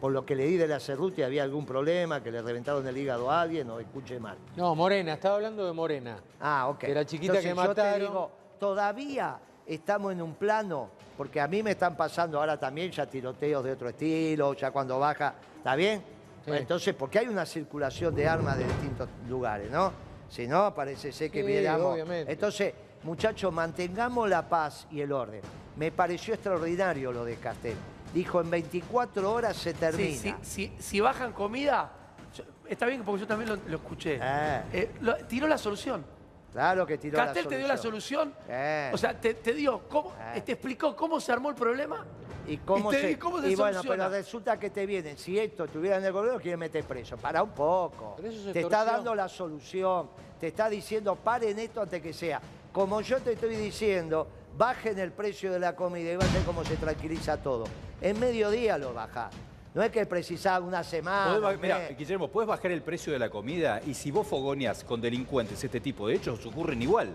[0.00, 3.30] por lo que leí de la Cerruti, había algún problema, que le reventaron el hígado
[3.30, 4.36] a alguien, o escuché mal.
[4.56, 6.18] No, Morena, estaba hablando de Morena.
[6.40, 6.82] Ah, ok.
[6.82, 11.48] De la chiquita que Entonces, yo te digo, todavía estamos en un plano, porque a
[11.48, 15.74] mí me están pasando ahora también ya tiroteos de otro estilo, ya cuando baja, ¿está
[15.74, 16.02] bien?
[16.44, 16.52] Sí.
[16.52, 19.92] Entonces, porque hay una circulación de armas de distintos lugares, ¿no?
[20.28, 22.32] Si no, parece ser que Sí, obviamente.
[22.32, 25.40] Entonces, muchachos, mantengamos la paz y el orden.
[25.76, 27.76] Me pareció extraordinario lo de Castel.
[28.16, 30.08] Dijo, en 24 horas se termina.
[30.08, 31.92] Sí, sí, sí, si bajan comida,
[32.34, 34.18] yo- está bien porque yo también lo, lo escuché.
[34.22, 34.62] Eh.
[34.72, 36.02] Eh, lo- tiró la solución.
[36.50, 38.32] Claro que tiró Castel la te dio la solución.
[38.48, 38.90] Eh.
[38.94, 40.40] O sea, te, te dio cómo, Eh.
[40.40, 42.06] te explicó cómo se armó el problema.
[42.46, 44.04] ¿Y cómo, te- se, y cómo se y bueno, soluciona?
[44.04, 47.18] pero resulta que te vienen, si esto estuviera en el gobierno, quieren meter preso.
[47.18, 48.14] Para un poco.
[48.16, 48.94] Pero eso es Te está extorsión.
[48.96, 50.08] dando la solución,
[50.40, 52.40] te está diciendo, paren esto antes que sea.
[52.72, 54.26] Como yo te estoy diciendo,
[54.56, 57.64] bajen el precio de la comida y va a ver cómo se tranquiliza todo.
[58.00, 59.32] En mediodía lo bajás.
[59.74, 61.38] No es que precisás una semana.
[61.60, 61.98] Mes.
[61.98, 65.80] Guillermo, puedes bajar el precio de la comida y si vos fogoneás con delincuentes este
[65.80, 67.14] tipo de hechos, ocurren igual.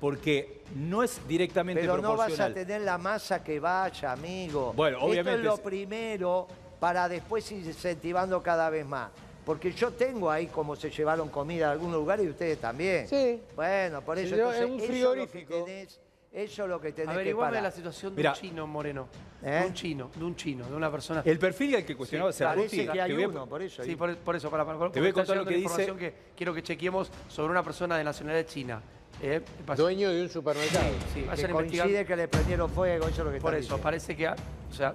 [0.00, 2.54] Porque no es directamente Pero no vas a proporcional.
[2.54, 4.72] tener la masa que vaya, amigo.
[4.74, 6.48] Bueno, Esto obviamente es lo es- primero
[6.80, 9.10] para después ir incentivando cada vez más.
[9.44, 13.06] Porque yo tengo ahí como se llevaron comida a algunos lugares y ustedes también.
[13.08, 13.42] Sí.
[13.54, 15.54] Bueno, por eso entonces, un eso es frigorífico.
[15.58, 16.00] lo que tenés,
[16.32, 17.62] eso es lo que tenés que parar.
[17.62, 18.30] la situación de Mirá.
[18.32, 19.08] un chino moreno.
[19.42, 19.50] ¿Eh?
[19.50, 21.22] De un chino, de un chino, de una persona.
[21.24, 23.62] El perfil al que cuestionaba Sí, Cerruti, parece que hay te voy a- uno, por
[23.62, 23.82] eso.
[23.82, 25.58] Sí, por, por eso, para, para, Te voy a porque está contar lo llegando que
[25.62, 28.80] información dice- que quiero que chequeemos sobre una persona de nacionalidad china.
[29.22, 29.40] ¿eh?
[29.76, 30.84] Dueño de un supermercado.
[31.14, 31.86] Sí, que vayan a investigar.
[31.86, 33.82] coincide que le prendieron fuego, eso es lo que Por están eso, diciendo.
[33.82, 34.94] parece que, o sea,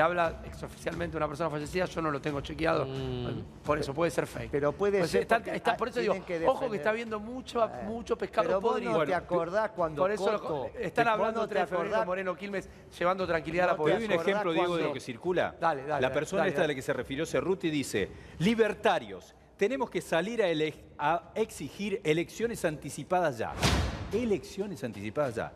[0.00, 2.88] se habla extraoficialmente de una persona fallecida, yo no lo tengo chequeado.
[3.62, 4.50] Por eso, puede ser fake.
[4.50, 7.20] Pero puede Pues ser está- porque está- por eso digo, que ojo que está habiendo
[7.20, 8.92] mucho, Eh, mucho pescado Pero vos podrido.
[8.98, 12.34] no te acordás cuando Por eso lo- están hablando no te 3 de febrero, Moreno
[12.34, 12.66] Quilmes,
[12.98, 14.10] llevando tranquilidad a la población.
[14.10, 15.54] un ejemplo, Diego, de lo que circula.
[15.60, 16.72] Dale, dale, La persona dale, esta de dale.
[16.72, 20.48] la que se refirió Cerruti dice, libertarios, tenemos que salir a,
[20.98, 23.52] a exigir elecciones anticipadas ya.
[24.14, 25.52] Elecciones anticipadas ya.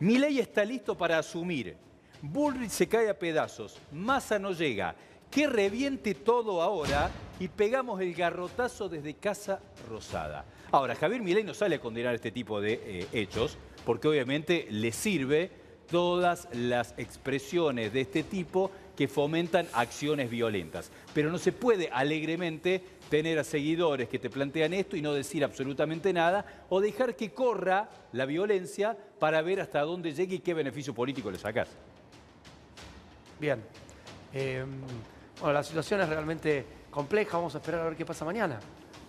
[0.00, 1.78] Mi ley está listo para asumir.
[2.22, 3.78] Bullrich se cae a pedazos.
[3.92, 4.94] Massa no llega.
[5.30, 7.10] Que reviente todo ahora
[7.40, 10.44] y pegamos el garrotazo desde Casa Rosada.
[10.70, 14.92] Ahora, Javier Milei no sale a condenar este tipo de eh, hechos porque obviamente le
[14.92, 15.50] sirve
[15.90, 20.90] todas las expresiones de este tipo que fomentan acciones violentas.
[21.14, 25.44] Pero no se puede alegremente tener a seguidores que te plantean esto y no decir
[25.44, 30.54] absolutamente nada o dejar que corra la violencia para ver hasta dónde llega y qué
[30.54, 31.68] beneficio político le sacas.
[33.38, 33.62] Bien.
[34.32, 34.64] Eh,
[35.40, 37.36] bueno, la situación es realmente compleja.
[37.36, 38.58] Vamos a esperar a ver qué pasa mañana.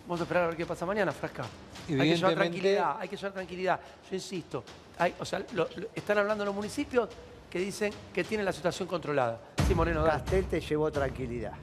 [0.05, 1.43] Vamos a esperar a ver qué pasa mañana, Frasca.
[1.89, 3.79] Hay que llevar tranquilidad, hay que llevar tranquilidad.
[4.09, 4.63] Yo insisto,
[4.97, 7.09] hay- o sea, lo- lo- están hablando los municipios
[7.49, 9.39] que dicen que tienen la situación controlada.
[9.67, 10.21] Sí, Moreno, dale.
[10.23, 11.53] Castel te llevó tranquilidad.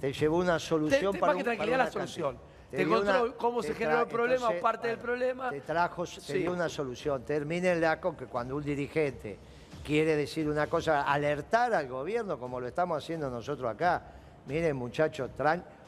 [0.00, 2.30] Te llevó una Te- solución te- para más un- para tranquilidad, la solución.
[2.36, 2.50] cantidad.
[2.70, 5.50] Te dio encontró cómo se te generó el problema o parte del problema.
[5.50, 6.38] Te trajo, te Sí.
[6.38, 7.24] dio una solución.
[7.24, 9.38] Termínenla con que cuando un dirigente
[9.84, 14.02] quiere decir una cosa, alertar al gobierno, como lo estamos haciendo nosotros acá.
[14.46, 15.30] Miren, muchachos,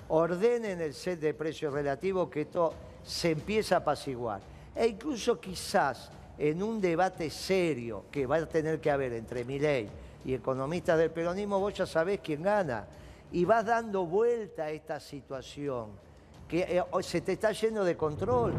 [0.09, 4.41] ordenen el set de precios relativos que esto se empieza a apaciguar.
[4.75, 9.89] E incluso quizás en un debate serio que va a tener que haber entre Milei
[10.25, 12.87] y economistas del peronismo, vos ya sabés quién gana.
[13.33, 15.91] Y vas dando vuelta a esta situación
[16.47, 18.53] que eh, se te está yendo de control,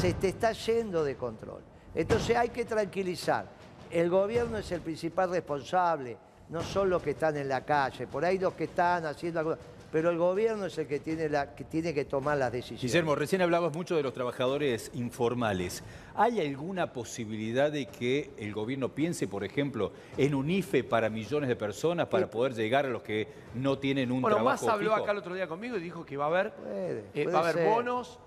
[0.00, 1.60] se te está yendo de control.
[1.94, 3.46] Entonces hay que tranquilizar.
[3.90, 6.16] El gobierno es el principal responsable,
[6.50, 9.56] no son los que están en la calle, por ahí los que están haciendo algo,
[9.92, 12.82] pero el gobierno es el que tiene, la, que tiene que tomar las decisiones.
[12.82, 15.84] Guillermo, recién hablabas mucho de los trabajadores informales.
[16.16, 21.48] ¿Hay alguna posibilidad de que el gobierno piense, por ejemplo, en un IFE para millones
[21.48, 24.90] de personas para poder llegar a los que no tienen un Bueno, trabajo Massa habló
[24.90, 25.02] fijo?
[25.02, 27.38] acá el otro día conmigo y dijo que va a haber, Puede, eh, puede va
[27.38, 27.68] a haber ser.
[27.68, 28.18] bonos,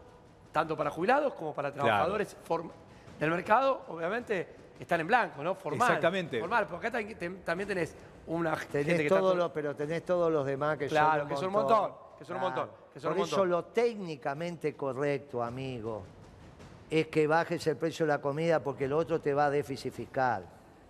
[0.53, 1.86] tanto para jubilados como para Claro.
[1.88, 2.72] trabajadores form-
[3.20, 4.47] del mercado, obviamente
[4.80, 5.56] están en blanco, ¿no?
[5.56, 5.88] Formal.
[5.88, 6.40] Exactamente.
[6.40, 7.00] Formal, porque acá
[7.46, 7.96] también tenés
[8.28, 11.22] una gente que está todos todo- los, pero tenés todos los demás que Claro, son
[11.24, 11.92] un que son un montón.
[12.18, 16.04] que son un montón, que son Por un eso lo técnicamente correcto, amigo,
[16.90, 19.94] es que bajes el precio de la comida porque lo otro te va a déficit
[19.94, 20.46] fiscal.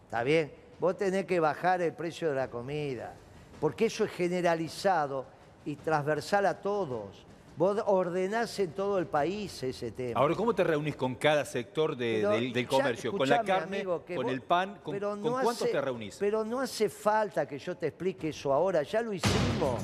[0.05, 0.51] ¿Está bien?
[0.79, 3.13] Vos tenés que bajar el precio de la comida,
[3.59, 5.25] porque eso es generalizado
[5.65, 7.25] y transversal a todos.
[7.57, 10.19] Vos ordenás en todo el país ese tema.
[10.19, 13.11] Ahora, ¿cómo te reunís con cada sector de- Pero del, del ya, comercio?
[13.11, 14.79] ¿Con la carne, amigo, con vos- el pan?
[14.83, 16.17] ¿Con, no cuántos hace- te reunís?
[16.19, 19.81] Pero no hace falta que yo te explique eso ahora, ya lo hicimos.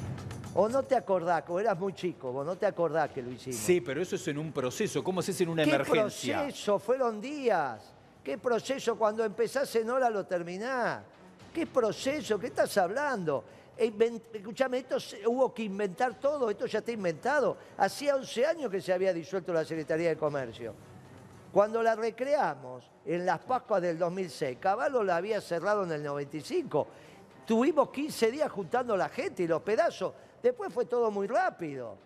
[0.54, 3.58] O no te acordás, o eras muy chico, vos no te acordás que lo hicimos.
[3.60, 5.04] Sí, pero eso es en un proceso.
[5.04, 6.42] ¿Cómo haces en una ¿Qué emergencia?
[6.44, 6.78] proceso?
[6.78, 7.82] Fueron días.
[8.24, 8.96] ¿Qué proceso?
[8.96, 11.02] Cuando empezás en hora lo terminás.
[11.52, 12.38] ¿Qué proceso?
[12.38, 13.44] ¿Qué estás hablando?
[13.76, 13.92] E
[14.34, 14.98] Escuchame, esto
[15.28, 17.58] hubo que inventar todo, esto ya está inventado.
[17.78, 20.76] Hacía 11 años que se había disuelto la Secretaría de Comercio.
[21.52, 26.88] Cuando la recreamos en las Pascuas del 2006, Caballo la había cerrado en el 95.
[27.46, 30.14] Tuvimos 15 días juntando la gente y los pedazos.
[30.42, 31.98] Después fue todo muy rápido.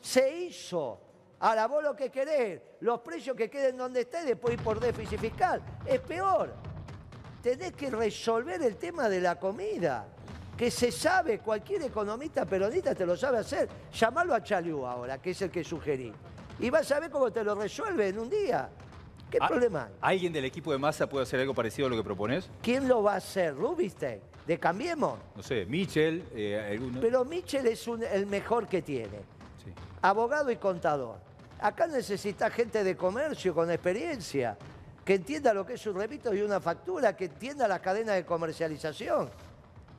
[0.00, 1.00] Se hizo.
[1.40, 5.20] Ahora vos lo que querés, los precios que queden donde estén después ir por déficit
[5.20, 5.62] fiscal.
[5.86, 6.52] Es peor.
[7.42, 10.06] Tenés que resolver el tema de la comida.
[10.58, 13.68] Que se sabe, cualquier economista peronista te lo sabe hacer.
[13.92, 16.12] Llamalo a Chaliú ahora, que es el que sugerí.
[16.58, 18.68] Y vas a ver cómo te lo resuelve en un día.
[19.30, 20.16] ¿Qué Ah, problema hay?
[20.16, 22.50] ¿Alguien del equipo de masa puede hacer algo parecido a lo que propones?
[22.60, 23.54] ¿Quién lo va a hacer?
[23.54, 24.20] ¿Rubinstein?
[24.48, 25.16] ¿De Cambiemos?
[25.36, 29.18] No sé, Michel, eh, alguno- Pero Michel es un- el mejor que tiene.
[29.64, 29.72] Sí.
[30.02, 31.18] Abogado y contador.
[31.60, 34.56] Acá necesita gente de comercio con experiencia,
[35.04, 38.24] que entienda lo que es un repito y una factura, que entienda la cadena de
[38.24, 39.28] comercialización.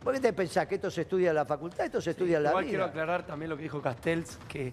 [0.03, 1.85] ¿Por qué te pensás que esto se estudia en la facultad?
[1.85, 2.71] Esto se estudia en la Igual vida.
[2.71, 4.71] quiero aclarar también lo que dijo Castells, que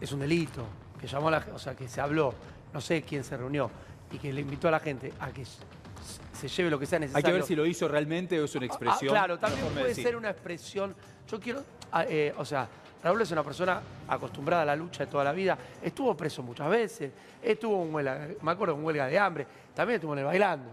[0.00, 0.64] es un delito,
[1.00, 2.34] que llamó a la o sea, que se habló,
[2.72, 3.70] no sé quién se reunió,
[4.10, 7.02] y que le invitó a la gente a que se lleve lo que sea Hay
[7.02, 7.26] necesario.
[7.26, 9.12] que ver si lo hizo realmente o es una Ah, expresión.
[9.12, 10.04] claro, también puede decir.
[10.04, 10.94] ser una expresión.
[11.28, 12.66] Yo quiero, ah, eh, o sea,
[13.04, 15.56] Raúl es una persona acostumbrada a la lucha de toda la vida.
[15.82, 20.12] Estuvo preso muchas veces, estuvo en huelga, me acuerdo en huelga de hambre, también estuvo
[20.14, 20.68] en el bailando.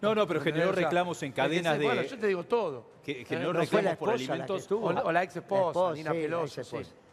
[0.00, 1.84] No, no, pero generó reclamos en cadenas de...
[1.84, 2.84] Bueno, yo te digo todo.
[3.04, 4.60] que Eh, generó no la reclamos por la alimentos.
[4.62, 4.86] estuvo.
[4.86, 6.62] O la, o la ex esposa, La esposa, Nina sí, la Peloso.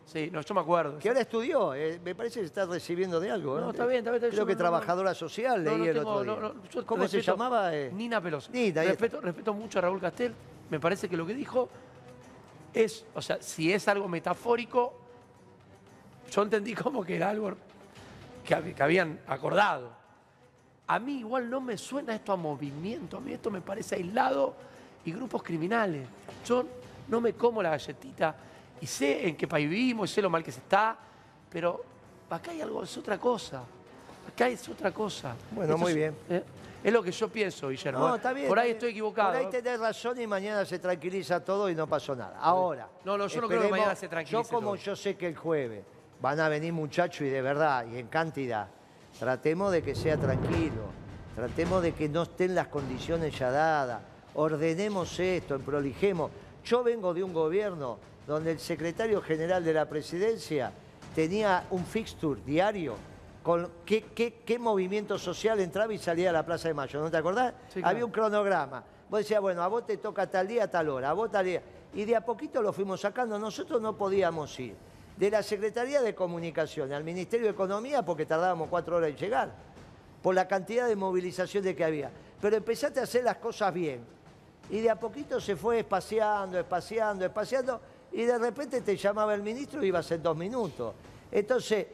[0.05, 0.99] Sí, no, yo me acuerdo.
[0.99, 3.59] Que ahora estudió, eh, me parece que está recibiendo de algo.
[3.59, 3.71] No, ¿eh?
[3.71, 5.85] está bien, está bien, está bien, Creo yo que no- trabajadora social, No, leí no
[5.85, 6.41] el tengo- otro día.
[6.41, 7.75] no, no, yo ¿Cómo se llamaba?
[7.75, 7.89] eh?
[7.91, 8.51] Nina Peloso.
[8.51, 10.35] Nina, respeto, respeto mucho a Raúl Castel.
[10.69, 11.69] Me parece que lo que dijo
[12.71, 14.93] es, o sea, si es algo metafórico,
[16.31, 17.55] yo entendí como que era algo
[18.43, 19.94] que habían acordado.
[20.87, 24.53] A mí igual no me suena esto a movimiento, a mí esto me parece aislado
[25.03, 26.07] y grupos criminales.
[26.45, 26.63] Yo
[27.07, 28.35] no me como la galletita
[28.81, 30.95] y sé en qué país vivimos, y sé lo mal que se está,
[31.49, 31.83] pero
[32.29, 33.63] acá hay algo, es otra cosa.
[34.27, 35.35] Acá es otra cosa.
[35.51, 36.15] Bueno, Esto muy es- bien.
[36.29, 36.43] eh,
[36.83, 37.97] Es lo que yo pienso, Guillermo.
[38.07, 38.47] No, está bien.
[38.47, 39.31] Por ahí estoy equivocado.
[39.31, 42.37] Por ahí tenés razón y mañana se tranquiliza todo y no pasó nada.
[42.39, 42.87] Ahora.
[43.03, 44.75] No, no, yo no creo que mañana se tranquilice Yo como todo.
[44.75, 45.83] yo sé que el jueves
[46.21, 48.67] van a venir muchachos y de verdad y en cantidad,
[49.19, 50.93] tratemos de que sea tranquilo.
[51.35, 54.01] Tratemos de que no estén las condiciones ya dadas.
[54.35, 56.31] Ordenemos esto, prolijemos.
[56.63, 60.71] Yo vengo de un gobierno donde el secretario general de la presidencia
[61.13, 62.95] tenía un fixture diario
[63.43, 66.99] con qué, qué- qué movimiento social entraba y salía a la Plaza de Mayo.
[67.01, 67.53] ¿No te acordás?
[67.67, 67.89] Sí, claro.
[67.89, 68.83] Había un cronograma.
[69.09, 71.61] Vos decías, bueno, a vos te toca tal día, tal hora, a vos tal día.
[71.93, 73.37] Y de a poquito lo fuimos sacando.
[73.37, 74.75] Nosotros no podíamos ir
[75.17, 79.53] de la Secretaría de Comunicaciones al Ministerio de Economía porque tardábamos cuatro horas en llegar,
[80.21, 82.11] por la cantidad de movilizaciones que había.
[82.41, 84.03] Pero empezaste a hacer las cosas bien.
[84.69, 87.79] Y de a poquito se fue espaciando, espaciando, espaciando,
[88.11, 90.93] y de repente te llamaba el ministro y ibas en dos minutos.
[91.31, 91.85] Entonces,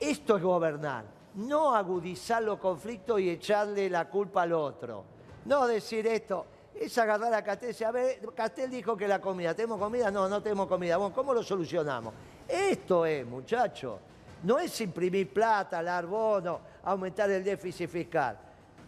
[0.00, 1.04] esto es gobernar,
[1.34, 5.04] no agudizar los conflictos y echarle la culpa al otro.
[5.44, 6.46] No decir esto,
[6.80, 10.10] es agarrar a Castel decir, a ver, Castel dijo que la comida, ¿tenemos comida?
[10.10, 10.96] No, no tenemos comida.
[10.96, 12.14] Bueno, ¿cómo lo solucionamos?
[12.46, 13.98] Esto es, muchachos.
[14.42, 18.38] No es imprimir plata, dar bono, aumentar el déficit fiscal.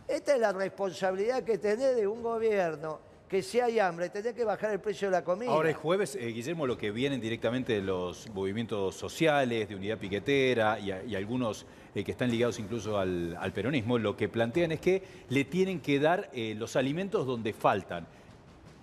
[0.07, 4.45] Esta es la responsabilidad que tenés de un gobierno que si hay hambre, tenés que
[4.45, 5.51] bajar el precio de la comida.
[5.51, 9.99] Ahora es jueves, eh, Guillermo, lo que vienen directamente de los movimientos sociales, de unidad
[9.99, 11.65] piquetera y algunos
[11.95, 15.99] eh, que están ligados incluso al, peronismo, lo que plantean es que le tienen que
[15.99, 18.07] dar eh, los alimentos donde faltan.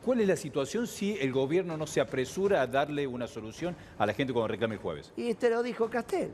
[0.04, 4.06] ¿Cuál es la situación si el gobierno no se apresura a darle una solución a
[4.06, 5.12] la gente cuando reclame el jueves?
[5.18, 6.32] Y te lo dijo Castel.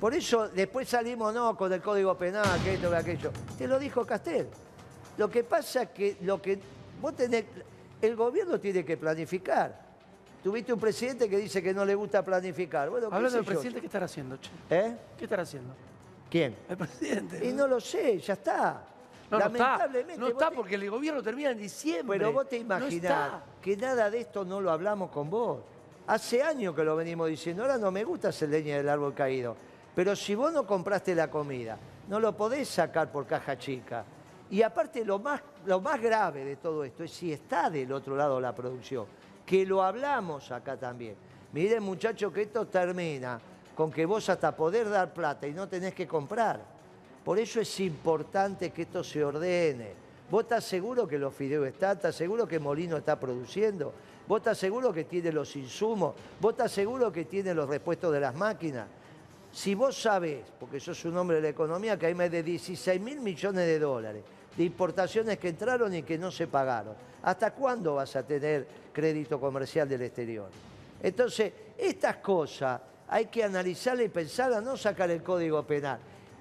[0.00, 3.30] Por eso después salimos no con el Código Penal, que esto, que aquello.
[3.56, 4.46] Te lo dijo Castel.
[5.16, 6.58] Lo que pasa es que lo que
[7.00, 7.44] vos tenés,
[8.02, 9.83] el gobierno tiene que planificar.
[10.44, 12.90] Tuviste un presidente que dice que no le gusta planificar.
[12.90, 14.50] Bueno, ¿qué Hablando del presidente, ¿qué estará haciendo, che?
[14.68, 14.96] ¿Eh?
[15.16, 15.72] ¿Qué estará haciendo?
[16.30, 16.54] ¿Quién?
[16.68, 17.46] El presidente.
[17.46, 18.82] Y no lo sé, ya está.
[19.30, 19.58] No, no está.
[19.58, 20.18] Lamentablemente.
[20.18, 22.18] No vos está te- porque el gobierno termina en diciembre.
[22.18, 23.42] Pero vos te No imaginás está.
[23.62, 25.60] que nada de esto no lo hablamos con vos.
[26.06, 29.56] Hace años que lo venimos diciendo, ahora no me gusta hacer leña del árbol caído.
[29.94, 31.78] Pero si vos no compraste la comida,
[32.08, 34.04] no lo podés sacar por caja chica.
[34.50, 38.14] Y aparte lo más, lo más grave de todo esto es si está del otro
[38.14, 39.06] lado la producción.
[39.44, 41.16] Que lo hablamos acá también.
[41.52, 43.40] Miren muchachos que esto termina
[43.74, 46.60] con que vos hasta poder dar plata y no tenés que comprar.
[47.24, 49.92] Por eso es importante que esto se ordene.
[50.30, 51.96] ¿Vos estás seguro que los fideos están?
[51.96, 53.92] ¿Estás seguro que Molino está produciendo?
[54.26, 56.14] ¿Vos estás seguro que tiene los insumos?
[56.40, 58.86] ¿Vos estás seguro que tiene los repuestos de las máquinas?
[59.52, 63.00] Si vos sabés, porque sos un hombre de la economía, que hay más de 16
[63.00, 64.24] mil millones de dólares
[64.56, 69.40] de importaciones que entraron y que no se pagaron, ¿hasta cuándo vas a tener crédito
[69.40, 70.48] comercial del exterior?
[71.02, 75.98] Entonces, estas cosas hay que analizarlas y pensarlas, no sacar el código penal.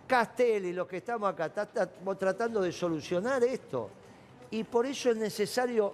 [0.08, 3.90] Castelli, los que estamos acá, estamos tratando de solucionar esto.
[4.52, 5.94] Y por eso es necesario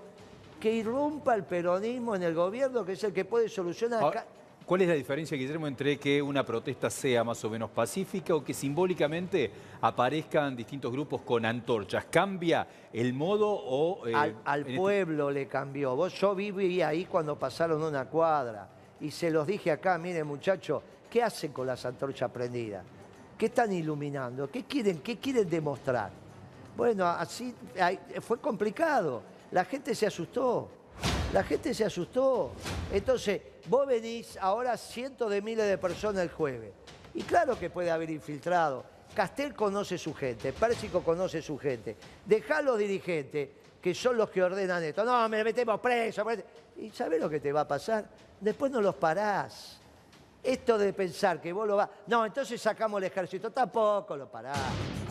[0.59, 4.03] que irrumpa el peronismo en el gobierno, que es el que puede solucionar.
[4.03, 4.25] Ahora,
[4.69, 8.43] ¿Cuál es la diferencia, Guillermo, entre que una protesta sea más o menos pacífica o
[8.43, 9.49] que simbólicamente
[9.81, 12.05] aparezcan distintos grupos con antorchas?
[12.05, 14.05] ¿Cambia el modo o...?
[14.05, 15.95] eh, al, al este pueblo le cambió.
[15.95, 18.69] Vos, yo viví ahí cuando pasaron una cuadra
[19.01, 22.85] y se los dije acá, miren muchachos, ¿qué hacen con las antorchas prendidas?
[23.39, 24.51] ¿Qué están iluminando?
[24.51, 26.11] ¿Qué quieren, qué quieren demostrar?
[26.77, 27.55] Bueno, así
[28.21, 29.23] fue complicado.
[29.49, 30.69] La gente se asustó.
[31.33, 32.53] La gente se asustó.
[32.91, 36.71] Entonces, vos venís ahora cientos de miles de personas el jueves.
[37.13, 38.83] Y claro que puede haber infiltrado.
[39.13, 41.97] Castel conoce su gente, Pérsico conoce su gente.
[42.25, 43.49] Dejá a los dirigentes,
[43.81, 45.03] que son los que ordenan esto.
[45.03, 46.25] No, me metemos preso.
[46.77, 48.05] ¿Y sabés lo que te va a pasar?
[48.39, 49.79] Después no los parás.
[50.41, 51.89] Esto de pensar que vos lo vas...
[52.07, 53.51] No, entonces sacamos el ejército.
[53.51, 54.57] Tampoco lo parás.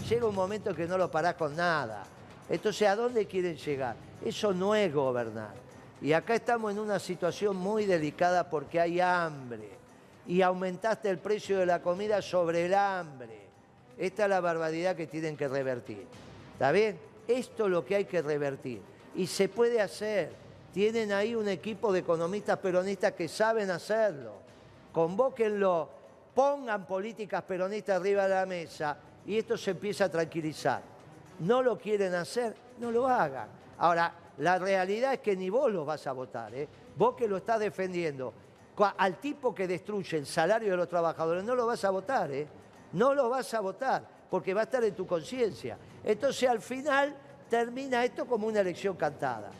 [0.08, 2.02] Llega un momento que no lo parás con nada.
[2.48, 3.94] Entonces, ¿a dónde quieren llegar?
[4.24, 5.67] Eso no es gobernar.
[6.00, 9.70] Y acá estamos en una situación muy delicada porque hay hambre.
[10.26, 13.48] Y aumentaste el precio de la comida sobre el hambre.
[13.96, 16.06] Esta es la barbaridad que tienen que revertir.
[16.52, 16.98] ¿Está bien?
[17.26, 18.80] Esto es lo que hay que revertir.
[19.16, 20.32] Y se puede hacer.
[20.72, 24.34] Tienen ahí un equipo de economistas peronistas que saben hacerlo.
[24.92, 25.88] Convóquenlo,
[26.34, 28.96] pongan políticas peronistas arriba de la mesa
[29.26, 30.82] y esto se empieza a tranquilizar.
[31.40, 33.48] No lo quieren hacer, no lo hagan.
[33.78, 36.54] Ahora, la realidad es que ni vos lo vas a votar.
[36.54, 36.68] ¿eh?
[36.96, 38.32] Vos que lo estás defendiendo,
[38.96, 42.30] al tipo que destruye el salario de los trabajadores, no lo vas a votar.
[42.30, 42.46] ¿eh?
[42.92, 45.76] No lo vas a votar, porque va a estar en tu conciencia.
[46.04, 47.14] Entonces, al final,
[47.50, 49.50] termina esto como una elección cantada.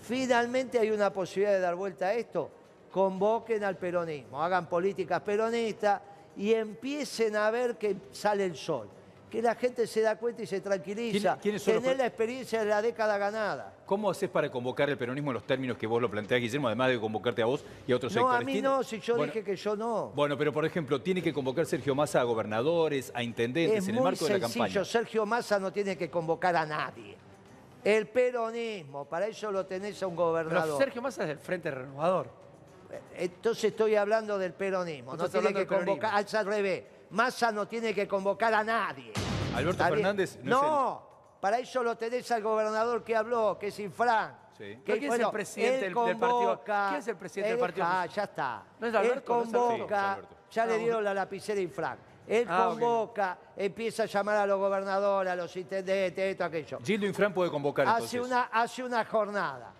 [0.00, 2.50] Finalmente hay una posibilidad de dar vuelta a esto.
[2.92, 6.00] Convoquen al peronismo, hagan políticas peronistas
[6.36, 8.88] y empiecen a ver que sale el sol
[9.30, 11.38] que la gente se da cuenta y se tranquiliza.
[11.40, 11.98] ¿Quiénes son Tener los...
[11.98, 13.74] la experiencia de la década ganada.
[13.86, 16.88] ¿Cómo haces para convocar el peronismo en los términos que vos lo planteás, Guillermo, además
[16.90, 18.34] de convocarte a vos y a otros no, sectores?
[18.34, 18.68] No, a mí ¿Tiene...
[18.68, 20.12] no, si yo bueno, dije que yo no.
[20.14, 23.96] Bueno, pero por ejemplo, tiene que convocar Sergio Massa a gobernadores, a intendentes es en
[23.96, 24.64] el marco de la sencillo.
[24.64, 24.84] campaña.
[24.84, 27.16] Sergio Massa no tiene que convocar a nadie.
[27.84, 30.64] El peronismo, para eso lo tenés a un gobernador.
[30.64, 32.30] Pero Sergio Massa es del Frente Renovador.
[33.16, 35.16] Entonces estoy hablando del peronismo.
[35.16, 36.84] No tiene que convocar, al revés.
[37.10, 39.12] Massa no tiene que convocar a nadie.
[39.54, 41.08] Alberto Fernández no, no
[41.40, 44.36] para eso lo tenés al gobernador que habló, que es Infran.
[44.56, 44.80] Sí.
[44.84, 46.62] Que, ¿Quién bueno, es el presidente del, convoca, del partido?
[46.88, 47.86] ¿Quién es el presidente del partido?
[47.88, 48.64] Ah, ya está.
[48.80, 49.14] ¿No es Alberto?
[49.14, 51.98] Él convoca, sí, ya ah, le dieron la lapicera a Infran.
[52.26, 53.66] Él ah, convoca, okay.
[53.66, 56.78] empieza a llamar a los gobernadores, a los intendentes, esto, aquello.
[56.84, 58.20] Gildo Infran puede convocar hace entonces.
[58.20, 59.72] Una, hace una jornada.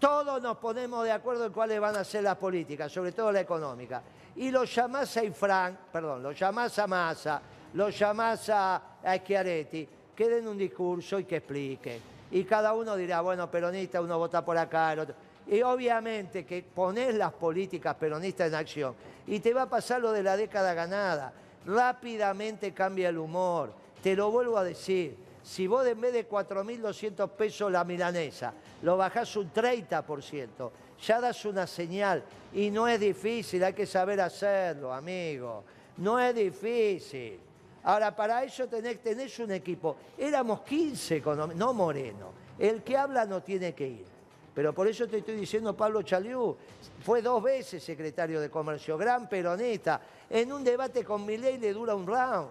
[0.00, 3.40] Todos nos ponemos de acuerdo en cuáles van a ser las políticas, sobre todo la
[3.40, 4.02] económica.
[4.36, 7.42] Y lo llamás a Infran, perdón, lo llamás a Massa,
[7.74, 9.86] lo llamás a, a Schiaretti,
[10.16, 12.00] que den un discurso y que expliquen.
[12.30, 15.14] Y cada uno dirá, bueno, peronista, uno vota por acá, el otro.
[15.46, 18.94] Y obviamente que ponés las políticas peronistas en acción
[19.26, 21.32] y te va a pasar lo de la década ganada.
[21.66, 23.72] Rápidamente cambia el humor.
[24.02, 25.29] Te lo vuelvo a decir.
[25.42, 30.70] Si vos en vez de 4.200 pesos la milanesa lo bajás un 30%,
[31.02, 32.22] ya das una señal.
[32.52, 35.64] Y no es difícil, hay que saber hacerlo, amigo.
[35.98, 37.38] No es difícil.
[37.84, 39.96] Ahora, para eso tenés, tenés un equipo.
[40.18, 41.22] Éramos 15,
[41.54, 42.32] no Moreno.
[42.58, 44.06] El que habla no tiene que ir.
[44.54, 46.56] Pero por eso te estoy diciendo, Pablo Chaliú,
[47.02, 50.00] fue dos veces secretario de Comercio, gran peronista.
[50.28, 52.50] En un debate con Milei le dura un round.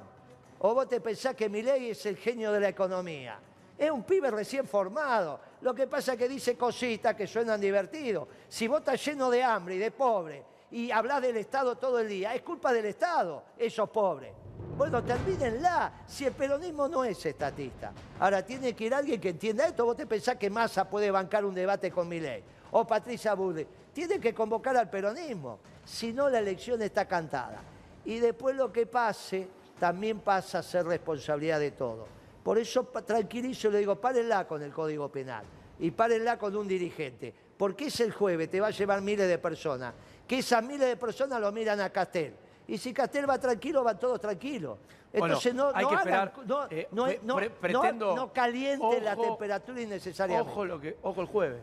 [0.60, 3.40] O vos te pensás que Milei es el genio de la economía.
[3.78, 5.40] Es un pibe recién formado.
[5.62, 8.28] Lo que pasa es que dice cositas que suenan divertidos.
[8.50, 12.10] Si vos estás lleno de hambre y de pobre y hablás del Estado todo el
[12.10, 14.34] día, es culpa del Estado, esos pobres.
[14.78, 16.04] Bueno, termínenla.
[16.06, 17.94] Si el peronismo no es estatista.
[18.20, 19.86] Ahora, tiene que ir alguien que entienda esto.
[19.86, 22.44] Vos te pensás que Massa puede bancar un debate con Milei.
[22.72, 23.68] O Patricia Bullrich.
[23.94, 25.60] Tiene que convocar al peronismo.
[25.84, 27.62] Si no, la elección está cantada.
[28.06, 29.48] Y después lo que pase,
[29.80, 32.08] también pasa a ser responsabilidad de todo.
[32.44, 35.44] Por eso tranquilizo y le digo, párenla con el Código Penal.
[35.80, 37.34] Y párenla con un dirigente.
[37.58, 39.94] porque es el jueves, te va a llevar miles de personas.
[40.26, 42.34] Que esas miles de personas lo miran a Castel.
[42.68, 44.78] Y si Castel va tranquilo, van todos tranquilos.
[45.12, 47.82] Bueno, Entonces no, hay no que hagan- esperar, no, eh, no, pre- no- pre- no-
[47.82, 50.52] pretendo- no caliente la temperatura innecesariamente.
[50.52, 51.62] Ojo, lo que, ojo el jueves.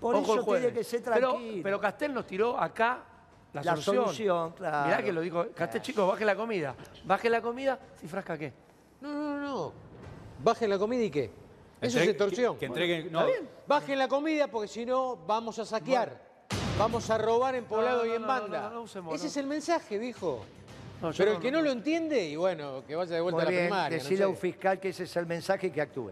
[0.00, 0.62] Por Ojo el eso jueves.
[0.64, 1.60] tiene que ser Pero- tranquilo.
[1.62, 2.98] Pero, Castel nos tiró acá
[3.54, 3.94] la, La solución.
[4.04, 4.86] solución, claro.
[4.88, 5.46] Mirá que lo dijo.
[5.54, 6.74] Castel, chicos, baje la comida.
[7.04, 8.52] Baje la comida, si frasca qué.
[9.00, 9.72] No, no, no.
[10.42, 11.30] Bajen la comida y qué.
[11.80, 12.54] Eso es extorsión.
[12.54, 13.20] que- que entreguen- no.
[13.20, 13.48] Está bien.
[13.66, 16.20] Bajen la comida porque si no vamos a saquear.
[16.78, 18.60] Vamos a robar en poblado No, no, y en no, banda.
[18.62, 19.28] no, no, no usemos, Ese no.
[19.30, 20.44] es el mensaje, viejo.
[21.00, 23.36] No, yo Pero no- el que no, lo entiende, y bueno, que vaya de vuelta
[23.36, 23.98] Muy a la bien, primaria.
[23.98, 26.10] no decirle a un fiscal que ese es el mensaje y que actúe.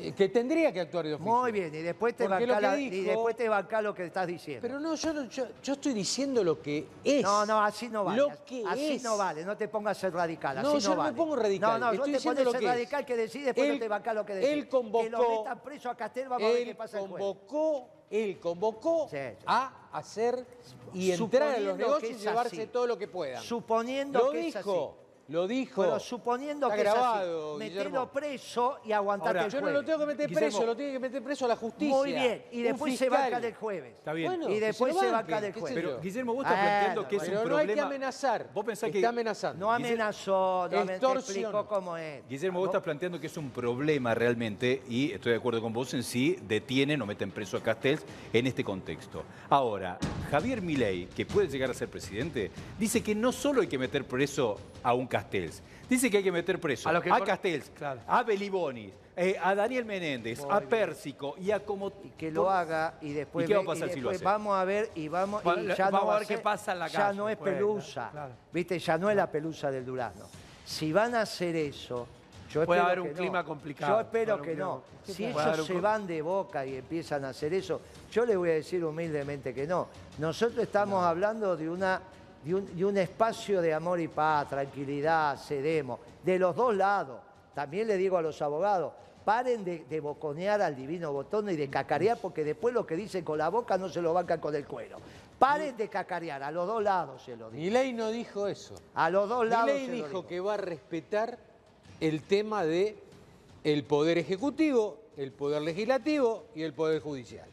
[0.00, 1.32] Eh, Que tendría que actuar de oficio.
[1.32, 4.04] Muy bien, y después te banca que la- y dijo- después te banca lo que
[4.06, 4.60] estás diciendo.
[4.62, 7.22] Pero no, yo, no- yo, yo estoy diciendo lo que es.
[7.22, 8.18] No, no, así no vale.
[8.18, 9.02] Lo que así es.
[9.02, 10.58] no vale, no te pongas a ser radical.
[10.58, 12.50] Así No, no, yo no me pongo radical, No, no, estoy yo te diciendo lo
[12.52, 12.72] ser que es.
[12.72, 14.48] radical que decís, después Él- no te banca lo que decís.
[14.50, 17.88] él Que lo convocó- metan preso a Castel, vamos a ver qué pasa el convocó,
[18.10, 19.44] él convocó Sí, sí.
[19.46, 20.46] a hacer
[20.92, 22.70] y entrar a los negocios y es llevarse así.
[22.70, 23.42] todo lo que puedan.
[23.42, 24.96] Suponiendo Lo que es dijo,
[25.28, 25.82] lo dijo.
[25.82, 27.90] Pero suponiendo Está que grabado, es así, Guillermo.
[27.90, 30.48] metelo preso y aguantate Ahora, el Yo no lo tengo que meter Guillermo.
[30.48, 31.94] preso, lo tiene que meter preso a la justicia.
[31.96, 33.94] Muy bien, y después se banca del jueves.
[33.98, 34.28] Está bien.
[34.30, 35.74] Bueno, y después se se banca del jueves.
[35.74, 37.70] Pero Guillermo, vos estás Bueno, planteando que es Pero un no problema.
[37.70, 38.50] hay que amenazar.
[38.54, 39.58] Vos pensás que Está amenazando.
[39.66, 42.26] No amenazó, no me explicó cómo es.
[42.28, 45.92] Guillermo, vos estás planteando que es un problema realmente, y estoy de acuerdo con vos
[45.94, 48.02] en sí, detienen o meten preso a Castells
[48.32, 49.22] en este contexto.
[49.50, 49.98] Ahora,
[50.30, 54.04] Javier Milei, que puede llegar a ser presidente, dice que no solo hay que meter
[54.06, 55.17] preso a un Castells,
[55.88, 58.00] dice que hay que meter preso A los que Castells, Claro.
[58.06, 61.92] a Beliboni, eh, a Daniel Menéndez, a Pérsico y a como...
[62.04, 64.24] Y que lo haga y después, ¿Y qué va a pasar si lo después hace?
[64.24, 66.88] vamos a ver y vamos y ya vamos va a ver qué pasa en la
[66.88, 68.32] ya calle no es pelusa claro.
[68.52, 70.26] viste ya no es la pelusa del durazno.
[70.64, 72.06] Si van a hacer eso
[72.50, 73.14] yo Puede haber un no.
[73.14, 74.82] clima complicado, yo espero que no.
[75.04, 78.54] si ellos se van de boca y empiezan a hacer eso yo le voy a
[78.54, 79.88] decir humildemente que no.
[80.18, 82.00] Nosotros estamos hablando de una
[82.54, 87.20] de un, espacio de amor y paz tranquilidad cedemos de los dos lados
[87.54, 88.92] también le digo a los abogados
[89.28, 93.22] Paren de, de boconear al divino botón y de cacarear, porque después lo que dicen
[93.22, 94.96] con la boca no se lo bancan con el cuero.
[95.38, 97.62] Paren de cacarear, a los dos lados se lo digo.
[97.62, 98.74] Milei no dijo eso.
[98.94, 100.26] A los dos lados Milei lo dijo digo.
[100.26, 101.38] que va a respetar
[102.00, 102.96] el tema de
[103.64, 107.50] el poder ejecutivo, el poder legislativo y el poder judicial.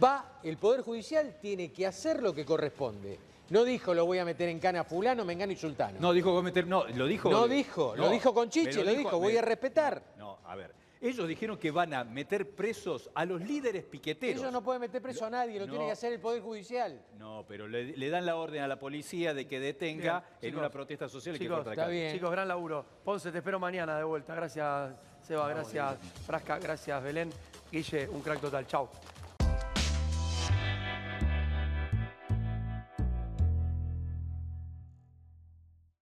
[0.00, 3.18] Va, el poder judicial tiene que hacer lo que corresponde.
[3.50, 5.98] No dijo lo voy a meter en cana a fulano, mengano y sultano.
[6.00, 6.66] No, dijo que va a meter...
[6.66, 7.30] No, lo dijo...
[7.30, 10.02] No dijo, lo dijo con Chiche, lo dijo, voy a respetar.
[10.16, 10.74] No, a ver.
[11.00, 14.40] Ellos dijeron que van a meter presos a los líderes piqueteros.
[14.40, 15.72] Ellos no pueden meter preso a nadie, lo No.
[15.72, 16.98] tiene que hacer el poder judicial.
[17.18, 20.48] No, pero le, le dan la orden a la policía de que detenga Bien, en
[20.48, 20.58] chicos.
[20.60, 22.12] una protesta social y que Chicos, la está bien.
[22.14, 22.86] Chicos, gran laburo.
[23.04, 24.34] Ponce, te espero mañana de vuelta.
[24.34, 25.46] Gracias, Seba.
[25.50, 26.58] Gracias, Frasca.
[26.58, 27.28] Gracias, Belén.
[27.70, 28.66] Guille, un crack total.
[28.66, 28.88] Chau.